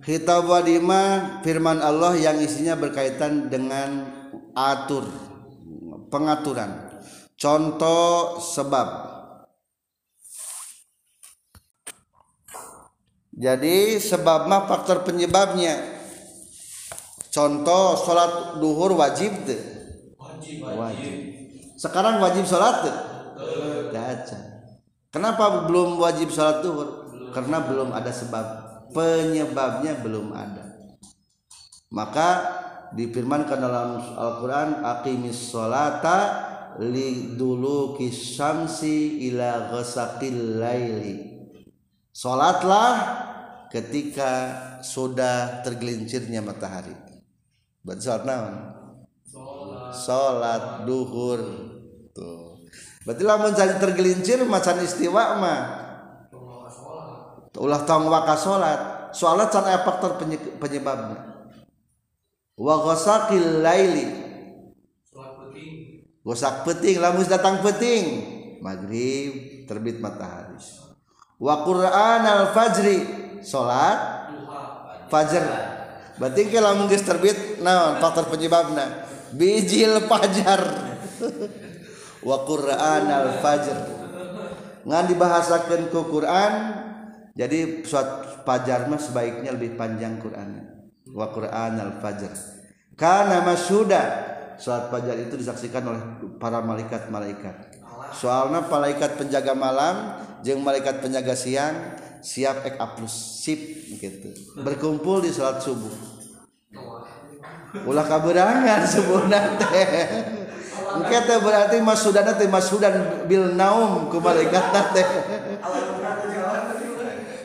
Kitab 0.00 0.48
wadima 0.48 1.38
firman 1.44 1.78
Allah 1.78 2.16
yang 2.16 2.40
isinya 2.40 2.74
berkaitan 2.74 3.52
dengan 3.52 4.08
atur 4.56 5.06
pengaturan. 6.10 6.90
Contoh 7.38 8.36
sebab 8.42 9.09
jadi 13.40 13.96
sebab 13.96 14.44
mah 14.52 14.68
faktor 14.68 15.00
penyebabnya. 15.00 15.80
Contoh 17.32 17.96
sholat 17.96 18.60
duhur 18.60 18.98
wajib 18.98 19.32
deh 19.46 19.80
wajib 20.50 21.14
sekarang 21.78 22.18
wajib 22.18 22.44
sholat 22.44 22.84
deh 22.84 22.96
kenapa 25.08 25.64
belum 25.70 25.96
wajib 25.96 26.28
sholat 26.28 26.60
duhur? 26.60 27.08
Karena 27.30 27.64
belum 27.64 27.94
ada 27.96 28.12
sebab. 28.12 28.46
Penyebabnya 28.90 30.02
belum 30.02 30.34
ada. 30.34 30.66
Maka 31.94 32.28
difirmankan 32.90 33.62
dalam 33.62 34.02
Al-Quran 34.02 34.82
aqimis 34.82 35.54
sholata 35.54 36.18
li 36.82 37.38
dulu 37.38 37.94
kisamsi 37.94 39.30
ila 39.30 39.70
ghasaqil 39.70 40.58
laili 40.58 41.30
Sholatlah 42.10 43.29
ketika 43.70 44.32
sudah 44.82 45.62
tergelincirnya 45.62 46.42
matahari. 46.42 46.92
Berarti 47.80 48.02
sholat 48.04 48.24
naon? 48.26 48.54
Sholat 49.94 50.84
duhur. 50.84 51.40
Tuh. 52.12 52.66
Berarti 53.06 53.22
lamun 53.24 53.54
tergelincir 53.54 54.42
macan 54.44 54.82
istiwa 54.84 55.38
mah. 55.38 55.60
Ulah 57.56 57.82
tong 57.86 58.10
waka 58.10 58.36
sholat. 58.36 58.80
Sholat 59.14 59.50
can 59.50 59.66
faktor 59.86 60.20
penyebabnya. 60.60 61.48
Wa 62.58 62.74
ghasaqil 62.84 63.64
laili. 63.64 64.06
Gosak 66.20 66.68
peting. 66.68 67.00
Lamun 67.00 67.24
datang 67.24 67.64
peting. 67.64 68.04
Maghrib 68.60 69.64
terbit 69.64 69.98
matahari. 70.04 70.60
Wa 71.40 71.64
qur'an 71.64 72.22
al 72.28 72.52
fajri 72.52 73.19
salat 73.42 74.30
fajar. 75.10 75.44
Berarti 76.20 76.52
kalau 76.52 76.84
mungkin 76.84 77.00
terbit 77.00 77.64
nah 77.64 77.96
faktor 77.96 78.28
penyebabnya 78.28 79.08
bijil 79.32 80.04
fajar 80.04 80.60
wa 82.28 82.36
Quran 82.44 83.02
al 83.08 83.40
fajr. 83.40 83.78
Ngan 84.84 85.04
dibahasakan 85.12 85.92
ke 85.92 86.00
Quran 86.08 86.52
jadi 87.36 87.84
suat 87.84 88.42
fajar 88.44 88.88
mah 88.88 89.00
sebaiknya 89.00 89.56
lebih 89.56 89.76
panjang 89.76 90.20
Quran. 90.20 90.60
Wa 91.12 91.32
Quran 91.32 91.72
al 91.80 91.92
fajr. 92.00 92.32
Karena 92.96 93.40
masyuda 93.40 94.02
salat 94.60 94.92
fajar 94.92 95.16
itu 95.16 95.40
disaksikan 95.40 95.84
oleh 95.88 96.02
para 96.36 96.60
malaikat-malaikat. 96.60 97.80
Soalnya 98.12 98.66
malaikat 98.68 99.16
penjaga 99.16 99.56
malam 99.56 100.20
jeng 100.44 100.60
malaikat 100.60 101.00
penjaga 101.00 101.32
siang 101.32 101.96
siap 102.20 102.64
ek 102.64 102.80
plus 102.96 103.12
sip 103.44 103.60
gitu 104.00 104.30
berkumpul 104.60 105.24
di 105.24 105.32
salat 105.32 105.60
subuh. 105.64 105.92
Ulah 107.86 108.06
kaberangan 108.06 108.82
subuh 108.86 109.26
teh. 109.30 109.88
Engke 110.90 111.18
teh 111.22 111.38
berarti 111.38 111.78
mas 111.82 112.02
sudan 112.02 112.26
teh 112.34 112.48
mas 112.50 112.66
sudan 112.66 113.24
bil 113.26 113.54
naum 113.54 114.08
ku 114.12 114.18
malaikat 114.22 114.64
teh. 114.94 115.08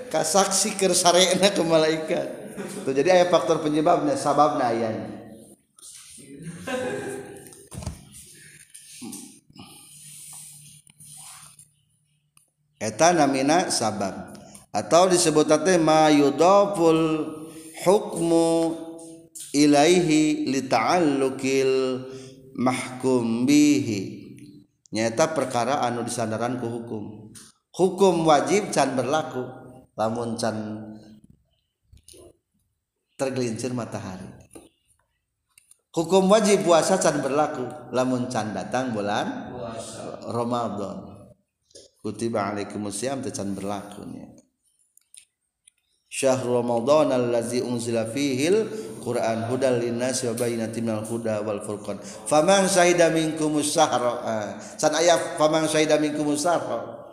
Kasaksi 0.09 0.79
keur 0.79 0.95
sarena 0.95 1.51
ke 1.51 1.63
malaikat 1.65 2.45
tuh 2.85 2.93
jadi 2.95 3.19
aya 3.19 3.25
faktor 3.27 3.59
penyebabnya 3.59 4.15
sababna 4.15 4.71
ayanya 4.71 5.09
eta 12.79 13.11
namina 13.11 13.67
sabab 13.73 14.34
atau 14.75 15.07
disebut 15.07 15.47
teh 15.47 15.79
ma 15.79 16.11
yudaful 16.11 17.23
hukmu 17.87 18.75
ilaihi 19.55 20.51
li 20.51 20.61
ta'alluqil 20.67 22.03
mahkum 22.59 23.47
bihi. 23.47 24.27
Nyata 24.91 25.31
perkara 25.31 25.79
anu 25.79 26.03
disandaran 26.03 26.59
ku 26.59 26.67
hukum. 26.67 27.31
Hukum 27.71 28.27
wajib 28.27 28.71
can 28.75 28.95
berlaku 28.99 29.43
lamun 29.95 30.35
can 30.35 30.55
tergelincir 33.15 33.71
matahari. 33.71 34.27
Hukum 35.95 36.27
wajib 36.27 36.67
puasa 36.67 36.99
can 36.99 37.23
berlaku 37.23 37.63
lamun 37.95 38.27
can 38.27 38.51
datang 38.51 38.91
bulan 38.91 39.55
Ramadan. 40.27 41.31
Kutiba 41.99 42.51
alaikumusiyam 42.51 43.23
can 43.31 43.55
berlaku 43.55 44.03
nya 44.07 44.44
syahr 46.15 46.39
ramadan 46.47 47.11
allazi 47.11 47.59
unzila 47.59 48.07
fihil 48.07 48.71
quran. 49.03 49.51
Hudal 49.51 49.83
linnas 49.83 50.23
wa 50.23 50.33
bayyinatin 50.39 50.87
minal 50.87 51.03
huda 51.03 51.43
wal 51.43 51.59
furqan. 51.59 51.99
Faman 51.99 52.71
syahida 52.71 53.11
minkumus 53.11 53.75
syahra 53.75 54.23
san 54.79 54.95
aya 54.95 55.35
faman 55.35 55.67
syahida 55.67 55.99
minkumus 55.99 56.47
syahra 56.47 57.03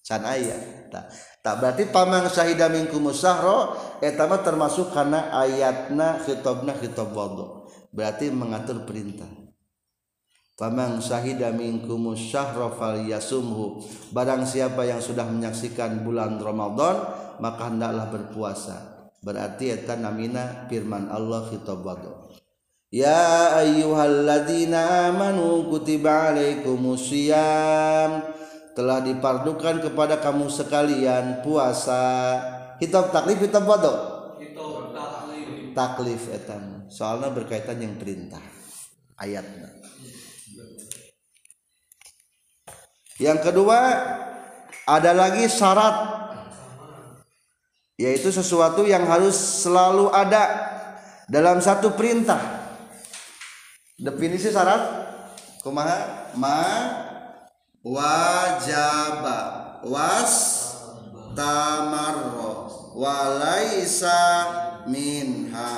san 0.00 0.24
aya 0.24 0.56
tak 0.88 1.12
tak 1.44 1.54
berarti 1.60 1.84
paman 1.92 2.24
syahida 2.32 2.72
minkumus 2.72 3.20
syahra 3.20 3.76
eta 4.00 4.24
mah 4.24 4.40
termasuk 4.40 4.88
karena 4.96 5.28
ayatna 5.36 6.24
khitabna 6.24 6.72
khitab 6.80 7.12
wadhu 7.12 7.68
berarti 7.92 8.32
mengatur 8.32 8.88
perintah. 8.88 9.28
Faman 10.60 11.00
syahida 11.00 11.56
minkumus 11.56 12.20
syahra 12.20 12.68
falyasumhu. 12.68 13.80
Barang 14.12 14.44
siapa 14.44 14.84
yang 14.84 15.00
sudah 15.00 15.24
menyaksikan 15.24 16.04
bulan 16.04 16.36
Ramadan 16.36 17.00
maka 17.40 17.72
hendaklah 17.72 18.12
berpuasa. 18.12 19.08
Berarti 19.20 19.68
eta 19.72 20.00
namina 20.00 20.64
firman 20.68 21.12
Allah 21.12 21.44
khitab 21.52 21.84
wadu 21.84 22.32
Ya 22.88 23.52
ayyuhalladzina 23.60 25.12
amanu 25.12 25.68
kutiba 25.68 26.32
alaikumusiyam 26.32 28.24
telah 28.72 29.04
dipardukan 29.04 29.84
kepada 29.84 30.20
kamu 30.24 30.48
sekalian 30.48 31.44
puasa. 31.44 32.40
Kitab 32.80 33.12
taklif 33.12 33.44
kitab 33.44 33.68
wadu 33.68 34.20
taklif 35.72 36.28
etam. 36.30 36.86
Soalnya 36.90 37.30
berkaitan 37.30 37.78
yang 37.78 37.94
perintah. 37.96 38.42
Ayatnya. 39.16 39.68
Yang 43.20 43.52
kedua 43.52 43.78
ada 44.88 45.12
lagi 45.12 45.44
syarat 45.44 46.09
yaitu 48.00 48.32
sesuatu 48.32 48.88
yang 48.88 49.04
harus 49.04 49.36
selalu 49.36 50.08
ada 50.08 50.72
dalam 51.28 51.60
satu 51.60 51.92
perintah. 51.92 52.40
Definisi 54.00 54.48
syarat 54.48 54.80
kumaha? 55.60 56.32
Ma 56.32 56.64
wajaba 57.84 59.38
was 59.84 60.32
tamarro 61.36 62.72
walaisa 62.96 64.16
minha. 64.88 65.76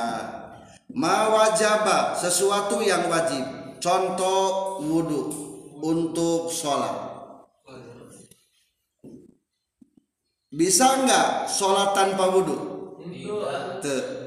Ma 0.95 1.27
wajaba 1.27 2.15
sesuatu 2.15 2.79
yang 2.87 3.11
wajib. 3.11 3.43
Contoh 3.83 4.79
wudhu 4.79 5.23
untuk 5.83 6.47
sholat 6.55 7.12
bisa 10.53 11.01
nggak 11.01 11.49
sholat 11.49 11.97
tanpa 11.97 12.29
wudhu 12.29 12.73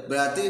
berarti 0.06 0.44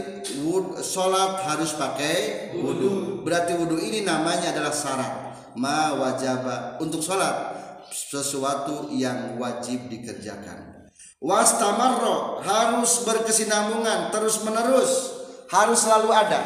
wud, 0.45 0.81
sholat 0.85 1.41
harus 1.45 1.73
pakai 1.77 2.51
wudhu 2.57 3.25
berarti 3.25 3.57
wudhu 3.57 3.81
ini 3.81 4.05
namanya 4.05 4.53
adalah 4.53 4.73
syarat. 4.73 5.13
Ma 5.57 5.97
wajaba 5.97 6.77
untuk 6.85 7.01
sholat 7.01 7.57
sesuatu 7.89 8.93
yang 8.93 9.41
wajib 9.41 9.89
dikerjakan. 9.89 10.93
Wastamarro 11.17 12.45
harus 12.45 13.09
berkesinambungan 13.09 14.13
terus 14.13 14.45
menerus 14.45 15.17
harus 15.49 15.81
selalu 15.81 16.13
ada. 16.13 16.41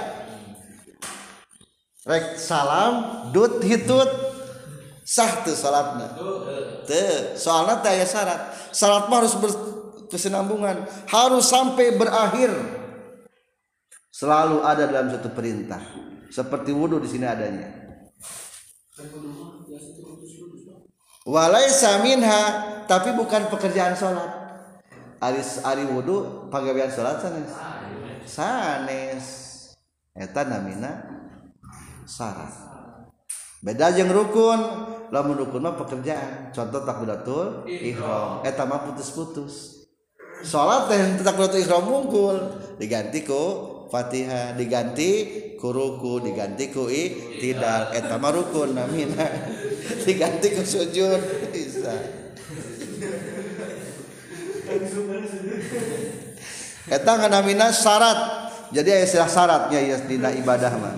Rek 2.06 2.38
salam 2.38 3.28
dut 3.34 3.60
hitut 3.66 4.29
sah 5.10 5.42
tuh 5.42 5.58
salatnya 5.58 6.14
tuh 6.14 7.34
soalnya 7.34 7.82
tanya 7.82 8.06
syarat 8.06 8.40
Salat 8.70 9.10
harus 9.10 9.34
berkesinambungan, 9.34 10.86
harus 11.10 11.44
sampai 11.50 11.98
berakhir. 11.98 12.54
Selalu 14.14 14.62
ada 14.62 14.86
dalam 14.86 15.10
satu 15.10 15.34
perintah. 15.34 15.82
Seperti 16.30 16.70
wudhu 16.70 17.02
di 17.02 17.10
sini 17.10 17.26
adanya. 17.26 17.66
Walaisa 21.26 21.98
minha, 22.06 22.42
tapi 22.86 23.10
bukan 23.18 23.50
pekerjaan 23.50 23.98
sholat. 23.98 24.30
Aris 25.20 25.60
ari 25.66 25.84
wudhu 25.90 26.46
pagawean 26.48 26.88
sholat 26.94 27.18
sanes. 27.18 27.50
Sanes. 28.24 29.26
Eta 30.14 30.46
namina 30.46 31.02
syarat. 32.06 32.69
Beda 33.60 33.92
jeung 33.92 34.08
rukun. 34.08 34.60
Lamun 35.12 35.36
rukun 35.36 35.60
mah 35.60 35.76
pekerjaan. 35.76 36.54
Contoh 36.54 36.80
takbiratul 36.86 37.68
ihram. 37.68 38.40
Eta 38.40 38.64
mah 38.64 38.88
putus-putus. 38.88 39.84
Salat 40.40 40.88
teh 40.88 41.20
takbiratul 41.20 41.60
ihram 41.60 41.84
mungkul. 41.84 42.36
Diganti 42.80 43.20
ku 43.20 43.44
Fatihah 43.90 44.54
diganti 44.54 45.10
ku 45.58 45.74
ruku 45.74 46.22
diganti 46.22 46.70
ku 46.70 46.86
tidak 47.42 47.90
eta 47.90 48.16
mah 48.16 48.30
rukun 48.32 48.78
namina 48.78 49.26
diganti 50.08 50.56
ku 50.56 50.62
sujud. 50.64 51.20
Bisa. 51.52 51.96
Eta 56.88 57.12
namina 57.28 57.68
syarat. 57.74 58.48
Jadi 58.70 59.02
istilah 59.02 59.26
syaratnya 59.26 59.82
ya 59.82 59.98
dina 60.06 60.30
ibadah 60.30 60.72
mah 60.78 60.94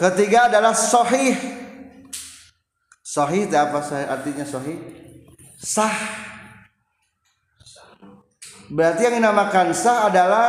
Ketiga 0.00 0.48
adalah 0.48 0.72
sahih. 0.72 1.36
Sahih 3.04 3.52
apa 3.52 3.84
artinya 4.08 4.48
sahih? 4.48 4.80
Sah. 5.60 5.92
Berarti 8.72 9.04
yang 9.04 9.20
dinamakan 9.20 9.76
sah 9.76 10.08
adalah 10.08 10.48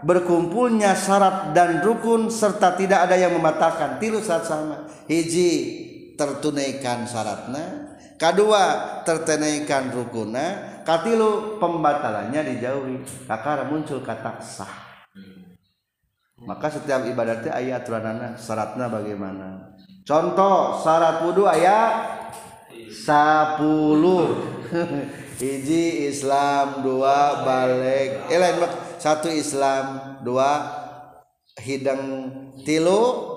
berkumpulnya 0.00 0.96
syarat 0.96 1.52
dan 1.52 1.84
rukun 1.84 2.32
serta 2.32 2.72
tidak 2.72 3.04
ada 3.04 3.20
yang 3.20 3.36
membatalkan. 3.36 4.00
Tilu 4.00 4.24
syarat 4.24 4.48
sama. 4.48 4.88
Hiji 5.04 5.52
tertunaikan 6.16 7.04
syaratnya. 7.04 8.00
Kedua 8.16 8.96
tertunaikan 9.04 9.92
rukunnya. 9.92 10.80
Katilu 10.88 11.60
pembatalannya 11.60 12.40
dijauhi. 12.48 13.28
Kakara 13.28 13.68
muncul 13.68 14.00
kata 14.00 14.40
sah 14.40 14.85
maka 16.44 16.68
setiap 16.68 17.08
ibadatnya 17.08 17.56
ayat 17.56 17.88
aturanana 17.88 18.36
syaratnya 18.36 18.92
bagaimana? 18.92 19.72
Contoh 20.04 20.76
syarat 20.84 21.24
wudhu 21.24 21.48
ayat 21.48 22.28
10 22.76 23.56
hiji 25.40 26.12
Islam 26.12 26.84
dua 26.84 27.44
balik. 27.44 28.28
Eh 28.28 28.36
lain 28.36 28.60
satu 29.00 29.32
Islam 29.32 30.18
dua 30.20 30.64
hidang 31.60 32.28
tilu. 32.64 33.32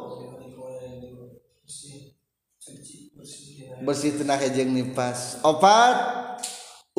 Bersih 3.79 4.19
tenah 4.19 4.43
jeng 4.51 4.75
nipas. 4.75 5.39
Opat 5.39 5.95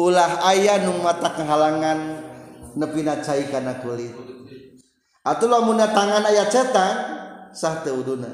ulah 0.01 0.49
ayah 0.49 0.81
nu 0.81 0.97
mata 1.05 1.29
kehalangan 1.29 2.25
nepina 2.73 3.21
cai 3.21 3.53
kana 3.53 3.85
kulit. 3.85 4.30
Atau 5.21 5.47
lamun 5.49 5.77
tangan 5.77 6.25
ayat 6.25 6.49
cetak 6.49 6.95
sah 7.53 7.85
teu 7.85 8.01
uduna. 8.01 8.31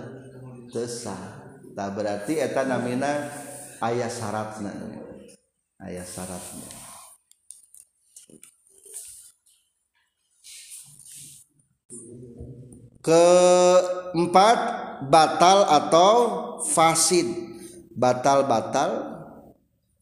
Teu 0.71 0.87
sah. 0.87 1.45
Tak 1.77 1.93
berarti 1.93 2.41
eta 2.41 2.65
namina 2.65 3.29
ayat 3.85 4.09
syaratnya 4.09 4.73
ayat 5.77 6.09
syaratnya 6.09 6.87
keempat 13.07 14.59
batal 15.07 15.59
atau 15.71 16.13
fasid. 16.67 17.47
Batal-batal 17.97 19.09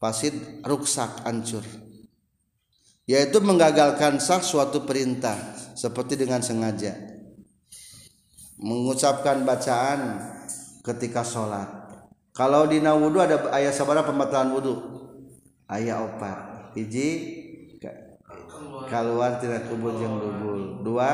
fasid 0.03 0.35
ruksak 0.67 1.23
hancur. 1.23 1.63
Yaitu 3.07 3.39
menggagalkan 3.39 4.19
sah 4.19 4.43
suatu 4.43 4.83
perintah 4.83 5.37
seperti 5.75 6.15
dengan 6.15 6.39
sengaja. 6.39 6.95
Mengucapkan 8.55 9.43
bacaan 9.43 10.23
ketika 10.81 11.21
sholat. 11.21 11.67
Kalau 12.31 12.67
di 12.67 12.79
wudhu 12.79 13.19
ada 13.19 13.51
ayat 13.51 13.75
sabara 13.75 14.03
pembatalan 14.03 14.55
wudhu 14.55 14.75
ayat 15.67 16.03
opat 16.03 16.71
hiji 16.75 17.43
keluar 18.91 19.39
tidak 19.39 19.71
kubur 19.71 19.95
yang 19.99 20.19
dubul 20.19 20.83
dua 20.83 21.09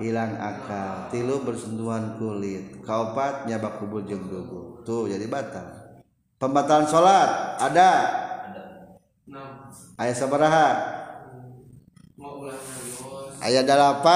hilang 0.00 0.36
akal. 0.40 1.08
Tilu 1.12 1.44
bersentuhan 1.44 2.16
kulit. 2.16 2.80
Kaopat 2.84 3.48
nyabak 3.48 3.80
kubur 3.80 4.04
yang 4.04 4.24
dubul 4.24 4.80
tuh 4.84 5.08
jadi 5.08 5.24
batal. 5.28 5.96
Pembatalan 6.36 6.88
sholat 6.88 7.30
ada. 7.60 7.90
Ayat 9.96 10.16
sabaraha 10.18 10.68
ayat 13.42 13.66
8 13.66 14.06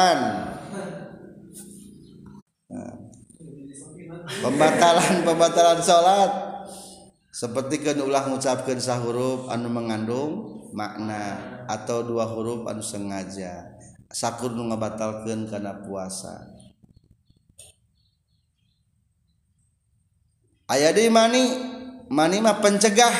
nah. 2.71 2.95
pembatalan 4.43 5.27
pembatalan 5.27 5.81
sholat. 5.83 6.31
Seperti 7.37 7.85
kan 7.85 8.01
ulah 8.01 8.25
mengucapkan 8.25 8.81
sahuruf 8.81 9.53
anu 9.53 9.69
mengandung 9.69 10.65
makna 10.73 11.37
atau 11.69 12.01
dua 12.01 12.25
huruf 12.25 12.65
anu 12.65 12.81
sengaja. 12.81 13.77
Sakur 14.09 14.57
nu 14.57 14.73
ngabatalkeun 14.73 15.53
karena 15.53 15.77
puasa. 15.85 16.49
Ayat 20.67 20.97
di 20.97 21.13
mani 21.13 21.45
mani 22.09 22.41
mah 22.41 22.57
pencegah. 22.65 23.15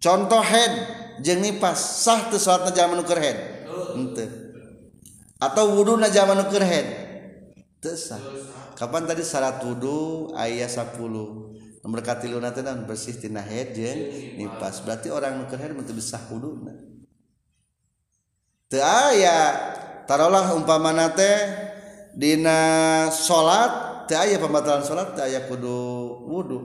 Contoh 0.00 0.42
head 0.42 0.72
jeng 1.20 1.44
nipas 1.44 2.02
sah 2.02 2.32
tu 2.32 2.40
sholat 2.40 2.72
zaman 2.72 2.96
nuker 2.96 3.20
head 3.20 3.61
atau 5.42 5.74
wudhuna 5.74 6.06
zaman 6.06 6.38
nuker 6.38 6.62
head. 6.62 6.86
Tesah 7.82 8.22
kapan 8.78 9.10
tadi 9.10 9.26
syarat 9.26 9.58
wudhu 9.66 10.30
ayat 10.38 10.70
10 10.70 11.02
nomor 11.82 11.98
katiluna 11.98 12.54
teh 12.54 12.62
bersih 12.86 13.18
tina 13.18 13.42
head 13.42 13.74
jeung 13.74 14.38
nipas. 14.38 14.86
Berarti 14.86 15.10
orang 15.10 15.42
nuker 15.42 15.58
head 15.58 15.74
mun 15.74 15.82
bisa 15.82 16.22
wudhuna 16.30 16.78
teu 18.70 18.78
aya 18.78 19.52
tarolah 20.06 20.54
umpamana 20.54 21.10
teh 21.10 21.36
dina 22.14 23.10
salat 23.10 24.06
teu 24.06 24.22
aya 24.22 24.38
pembatalan 24.38 24.86
salat 24.86 25.18
teu 25.18 25.26
aya 25.26 25.42
kudu 25.50 25.76
wudhu 26.30 26.58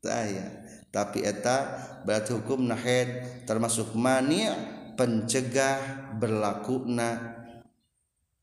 teu 0.00 0.08
aya. 0.08 0.64
Tapi 0.88 1.28
eta 1.28 1.84
berarti 2.08 2.32
hukum 2.32 2.64
nahed 2.64 3.44
termasuk 3.44 3.92
mani' 3.92 4.48
pencegah 4.96 6.10
berlakuna 6.16 7.36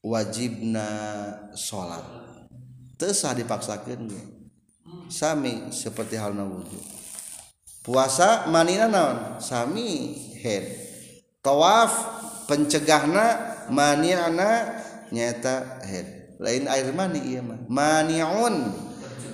wajibna 0.05 0.87
salat 1.57 2.05
tesah 2.95 3.35
dipaksakan 3.35 4.07
sami 5.11 5.69
seperti 5.69 6.17
halna 6.17 6.47
wudhu. 6.47 6.79
Puasa 7.83 8.47
manina 8.47 8.87
naon? 8.87 9.43
Sami 9.43 10.15
head. 10.39 10.65
Tawaf 11.43 11.91
pencegahna 12.47 13.59
maniana 13.67 14.79
nyata 15.11 15.83
head. 15.83 16.39
Lain 16.39 16.65
air 16.71 16.95
mani 16.95 17.19
iya 17.19 17.43
mah. 17.43 17.59
Maniun 17.67 18.71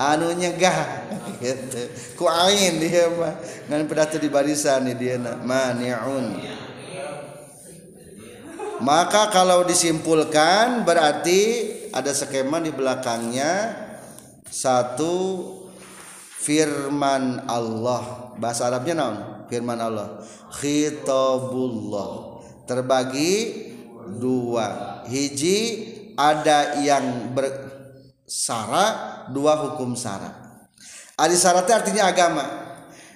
anu 0.02 0.28
nyegah. 0.34 1.08
Gitu 1.40 1.84
ku 2.18 2.26
ain 2.26 2.82
dia 2.82 3.06
mah. 3.14 3.38
Ngan 3.70 3.86
pedatu 3.86 4.18
di 4.18 4.34
barisan 4.34 4.90
dia 4.98 5.22
na. 5.22 5.38
Maniun. 5.38 6.42
Maka 8.80 9.28
kalau 9.28 9.68
disimpulkan 9.68 10.88
berarti 10.88 11.40
ada 11.92 12.16
skema 12.16 12.64
di 12.64 12.72
belakangnya. 12.72 13.76
Satu 14.50 15.46
firman 16.40 17.46
Allah. 17.46 18.34
Bahasa 18.40 18.72
Arabnya 18.72 18.96
naon? 18.96 19.18
Firman 19.52 19.78
Allah. 19.78 20.24
Khitabullah. 20.56 22.42
Terbagi 22.66 23.34
dua. 24.16 25.00
Hiji 25.06 25.60
ada 26.16 26.80
yang 26.80 27.36
bersara 27.36 28.86
dua 29.30 29.60
hukum 29.70 29.94
sara. 29.94 30.64
Adi 31.20 31.36
syaratnya 31.36 31.76
artinya 31.84 32.04
agama. 32.08 32.46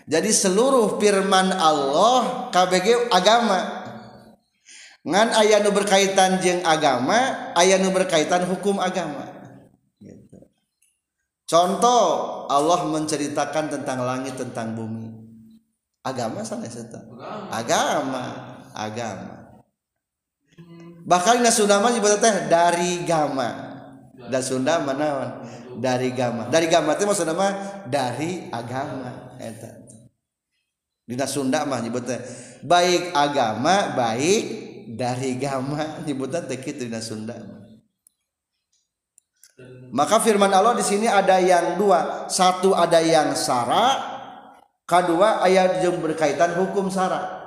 Jadi 0.04 0.36
seluruh 0.36 1.00
firman 1.00 1.56
Allah 1.56 2.52
KBG 2.52 3.08
agama 3.08 3.83
ngan 5.04 5.36
aya 5.36 5.60
nu 5.60 5.76
berkaitan 5.76 6.40
jeung 6.40 6.64
agama 6.64 7.52
aya 7.60 7.76
nu 7.80 7.92
berkaitan 7.92 8.48
hukum 8.48 8.80
agama. 8.80 9.30
Gitu. 10.00 10.40
contoh 11.48 12.04
Allah 12.48 12.88
menceritakan 12.88 13.72
tentang 13.72 14.04
langit 14.08 14.40
tentang 14.40 14.76
bumi. 14.76 15.12
Agama 16.04 16.44
sana 16.44 16.68
seta 16.68 17.04
agama. 17.52 18.52
Agama. 18.74 19.62
Bahkan 21.04 21.44
na 21.44 21.52
Sunda 21.52 21.84
mah 21.84 21.92
teh 21.94 22.36
dari 22.48 23.04
gama. 23.04 23.76
Dan 24.32 24.42
Sunda 24.44 24.80
mana 24.80 25.40
dari 25.78 26.16
gama. 26.16 26.48
Dari 26.48 26.72
gama 26.72 26.96
teh 26.96 27.04
maksudna 27.04 27.36
mah 27.36 27.52
dari 27.92 28.48
agama. 28.50 29.36
Eta. 29.38 29.84
Dina 31.04 31.28
Sunda 31.28 31.68
mah 31.68 31.84
nyebutnya 31.84 32.24
baik 32.64 33.12
agama 33.12 33.92
baik 33.92 34.73
dari 34.92 35.40
gama 35.40 36.04
nyebutan 36.04 36.48
teh 36.50 36.60
kitu 36.60 36.88
dina 36.88 37.00
Sunda. 37.00 37.40
Maka 39.94 40.18
firman 40.18 40.50
Allah 40.50 40.74
di 40.74 40.84
sini 40.84 41.06
ada 41.06 41.38
yang 41.38 41.78
dua. 41.78 42.26
Satu 42.26 42.74
ada 42.74 42.98
yang 43.00 43.38
sara 43.38 44.14
kedua 44.84 45.42
ayat 45.44 45.84
yang 45.84 46.00
berkaitan 46.04 46.60
hukum 46.60 46.92
sara 46.92 47.42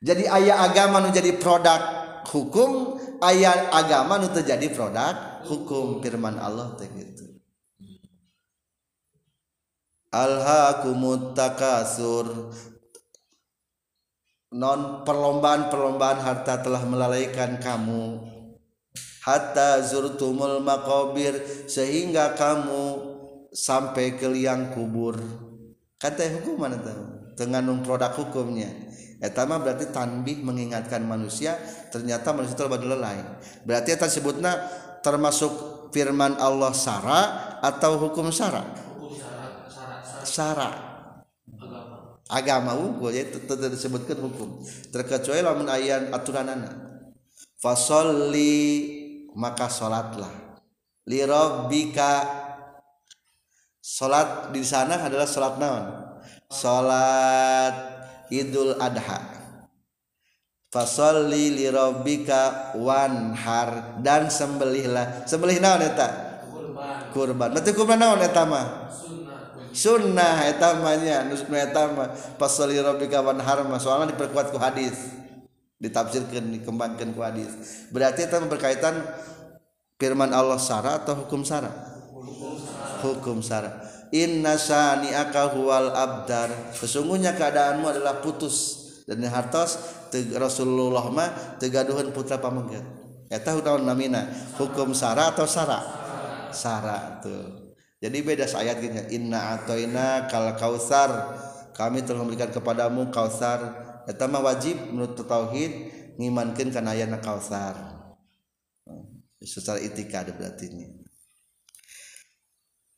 jadi 0.00 0.28
ayat 0.28 0.72
agama 0.72 1.04
nu 1.04 1.12
jadi 1.12 1.36
produk 1.36 1.80
hukum 2.28 2.96
ayat 3.20 3.72
agama 3.72 4.20
nu 4.20 4.28
terjadi 4.32 4.72
produk 4.72 5.44
hukum 5.48 6.00
firman 6.00 6.40
Allah 6.40 6.74
teh 6.80 6.88
gitu 6.90 7.24
takasur 11.36 12.56
non 14.54 15.02
perlombaan-perlombaan 15.02 16.22
harta 16.22 16.62
telah 16.62 16.82
melalaikan 16.86 17.58
kamu. 17.58 18.22
Hatta 19.26 19.82
zurtumul 19.82 20.62
makobir 20.62 21.66
sehingga 21.66 22.38
kamu 22.38 23.02
sampai 23.50 24.14
ke 24.14 24.30
liang 24.30 24.70
kubur. 24.70 25.18
Kata 25.98 26.30
hukum 26.38 26.62
mana 26.62 26.78
tahu? 26.78 27.34
Dengan 27.34 27.66
produk 27.82 28.14
hukumnya. 28.14 28.70
Etama 29.18 29.58
berarti 29.58 29.90
tanbih 29.90 30.44
mengingatkan 30.44 31.02
manusia 31.02 31.56
ternyata 31.88 32.36
manusia 32.36 32.52
itu 32.52 32.68
lelai 32.68 33.16
berarti 33.64 33.96
eta 33.96 34.12
sebutna 34.12 34.60
termasuk 35.00 35.88
firman 35.88 36.36
Allah 36.36 36.76
sara 36.76 37.20
atau 37.64 37.96
hukum 37.96 38.28
sara. 38.28 38.60
Sara 40.20 40.85
agama 42.26 42.74
hukum 42.74 43.10
ya 43.14 43.26
disebutkan 43.70 44.18
hukum. 44.18 44.62
Terkecuali 44.90 45.42
lamun 45.42 45.70
ayat 45.70 46.10
aturanana 46.10 46.86
fasolli 47.60 48.54
maka 49.34 49.70
salatlah 49.70 50.60
li 51.06 51.22
rabbika 51.22 52.12
salat 53.78 54.50
di 54.50 54.62
sana 54.66 55.06
adalah 55.06 55.26
salat 55.26 55.54
naon? 55.58 55.84
Salat 56.50 57.74
idul 58.30 58.78
adha. 58.78 59.34
Fasolli 60.66 61.54
li 61.54 61.66
rabbika 61.70 62.74
wanhar 62.76 64.02
dan 64.02 64.28
sembelihlah. 64.28 65.24
Sembelih 65.24 65.62
naon 65.62 65.80
eta? 65.80 66.08
Kurban. 66.50 66.98
Kurban. 67.14 67.48
Berarti 67.54 67.70
kurban 67.72 67.98
naon 68.02 68.20
eta 68.20 68.42
mah 68.44 68.66
sunnah 69.76 70.48
etamanya 70.48 71.28
nusnu 71.28 71.52
etama. 71.52 72.08
Pasali 72.40 72.80
rabbika 72.80 73.20
harma 73.20 73.76
soalnya 73.76 74.16
diperkuat 74.16 74.48
ku 74.48 74.56
hadis. 74.56 74.96
Ditafsirkan 75.76 76.56
dikembangkan 76.56 77.12
ku 77.12 77.20
hadis. 77.20 77.52
Berarti 77.92 78.24
itu 78.24 78.36
berkaitan 78.48 79.04
firman 80.00 80.32
Allah 80.32 80.56
sara 80.56 80.96
atau 81.04 81.24
hukum 81.24 81.44
sara 81.44 81.68
hukum 83.04 83.44
sara 83.44 83.84
inna 84.08 84.56
sani'aka 84.56 85.52
huwal 85.52 85.92
abdar. 85.92 86.72
Sesungguhnya 86.72 87.36
keadaanmu 87.36 87.84
adalah 87.92 88.24
putus. 88.24 88.88
Dan 89.06 89.22
hartos 89.30 89.78
Rasulullah 90.34 91.06
mah 91.14 91.30
tegaduhan 91.62 92.10
putra 92.10 92.42
pamengget 92.42 92.82
eta 93.30 93.54
tahun 93.58 93.86
namina? 93.86 94.26
Hukum 94.58 94.94
sara 94.94 95.30
atau 95.30 95.46
sara 95.46 95.78
sara 96.50 97.22
tuh 97.22 97.65
jadi 97.96 98.18
beda 98.20 98.44
ayat 98.44 98.76
gini 98.84 99.00
inna 99.16 99.56
atoina 99.56 100.28
kal 100.28 100.52
kausar. 100.60 101.40
Kami 101.72 102.04
telah 102.04 102.24
memberikan 102.24 102.52
kepadamu 102.52 103.08
kausar. 103.08 103.84
Eta 104.04 104.28
mah 104.28 104.44
wajib 104.44 104.76
menurut 104.92 105.16
tauhid 105.16 105.72
ngimankeun 106.20 106.72
kana 106.72 106.92
kausar. 107.20 107.76
Secara 109.40 109.80
itikad 109.80 110.32
berarti 110.36 110.68
ini. 110.72 110.86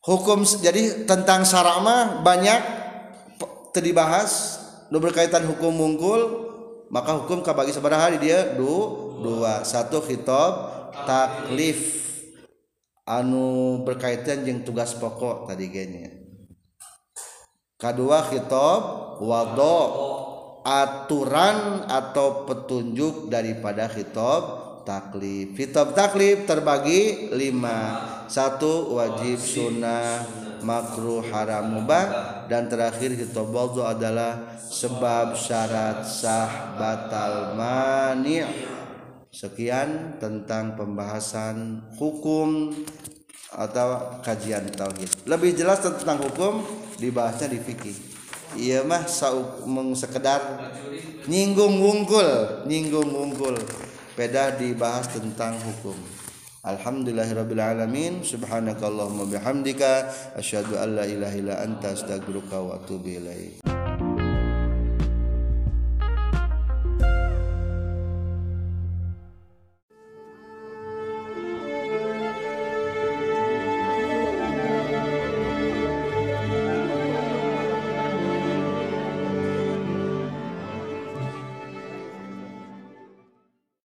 Hukum 0.02 0.46
jadi 0.46 1.04
tentang 1.06 1.44
sara 1.46 1.78
mah 1.78 2.22
banyak 2.22 2.60
dibahas. 3.78 4.58
Nu 4.90 4.98
berkaitan 4.98 5.46
hukum 5.46 5.70
mungkul 5.70 6.50
maka 6.90 7.14
hukum 7.14 7.44
kabagi 7.44 7.70
sabaraha 7.70 8.16
di 8.16 8.26
dia? 8.26 8.56
Du 8.58 8.74
dua. 9.22 9.62
Satu 9.62 10.02
khitab 10.02 10.74
taklif 11.06 12.07
anu 13.08 13.80
berkaitan 13.88 14.44
jeung 14.44 14.60
tugas 14.68 14.92
pokok 14.92 15.48
tadi 15.48 15.72
genya 15.72 16.12
kedua 17.80 18.28
khitab 18.28 18.80
wado 19.24 19.76
aturan 20.68 21.88
atau 21.88 22.44
petunjuk 22.44 23.32
daripada 23.32 23.88
khitab 23.88 24.68
taklif. 24.84 25.56
Khitab 25.56 25.96
taklif 25.96 26.44
terbagi 26.44 27.32
lima. 27.32 28.08
Satu 28.28 28.96
wajib 28.96 29.40
sunnah 29.40 30.24
makruh 30.60 31.24
haram 31.32 31.80
mubah. 31.80 32.36
Dan 32.48 32.68
terakhir 32.68 33.12
khitab 33.16 33.48
wadu 33.48 33.84
adalah 33.84 34.60
sebab 34.68 35.36
syarat 35.36 36.04
sah 36.04 36.76
batal 36.76 37.56
mani 37.56 38.44
sekian 39.28 40.16
tentang 40.16 40.74
pembahasan 40.74 41.84
hukum 41.96 42.72
atau 43.52 44.20
kajian 44.20 44.68
tauhid. 44.72 45.08
Lebih 45.24 45.56
jelas 45.56 45.80
tentang 45.80 46.20
hukum 46.20 46.64
dibahasnya 47.00 47.52
di 47.52 47.60
fikih. 47.60 47.96
Iya 48.56 48.80
mah 48.84 49.04
sekedar 49.92 50.40
nyinggung 51.28 51.80
wungkul 51.80 52.64
nyinggung 52.64 53.12
wungkul. 53.12 53.56
Beda 54.16 54.56
dibahas 54.56 55.06
tentang 55.12 55.54
hukum. 55.62 55.94
Alhamdulillahirabbil 56.66 57.62
alamin. 57.62 58.26
Subhanakallahumma 58.26 59.30
bihamdika. 59.30 60.10
Asyhadu 60.34 60.74
an 60.74 60.98
la 60.98 61.04
ilaha 61.06 61.36
illa 61.38 61.54
anta 61.62 61.94
astaghfiruka 61.94 62.58
wa 62.58 62.82
atubu 62.82 63.14
ilaik 63.14 63.77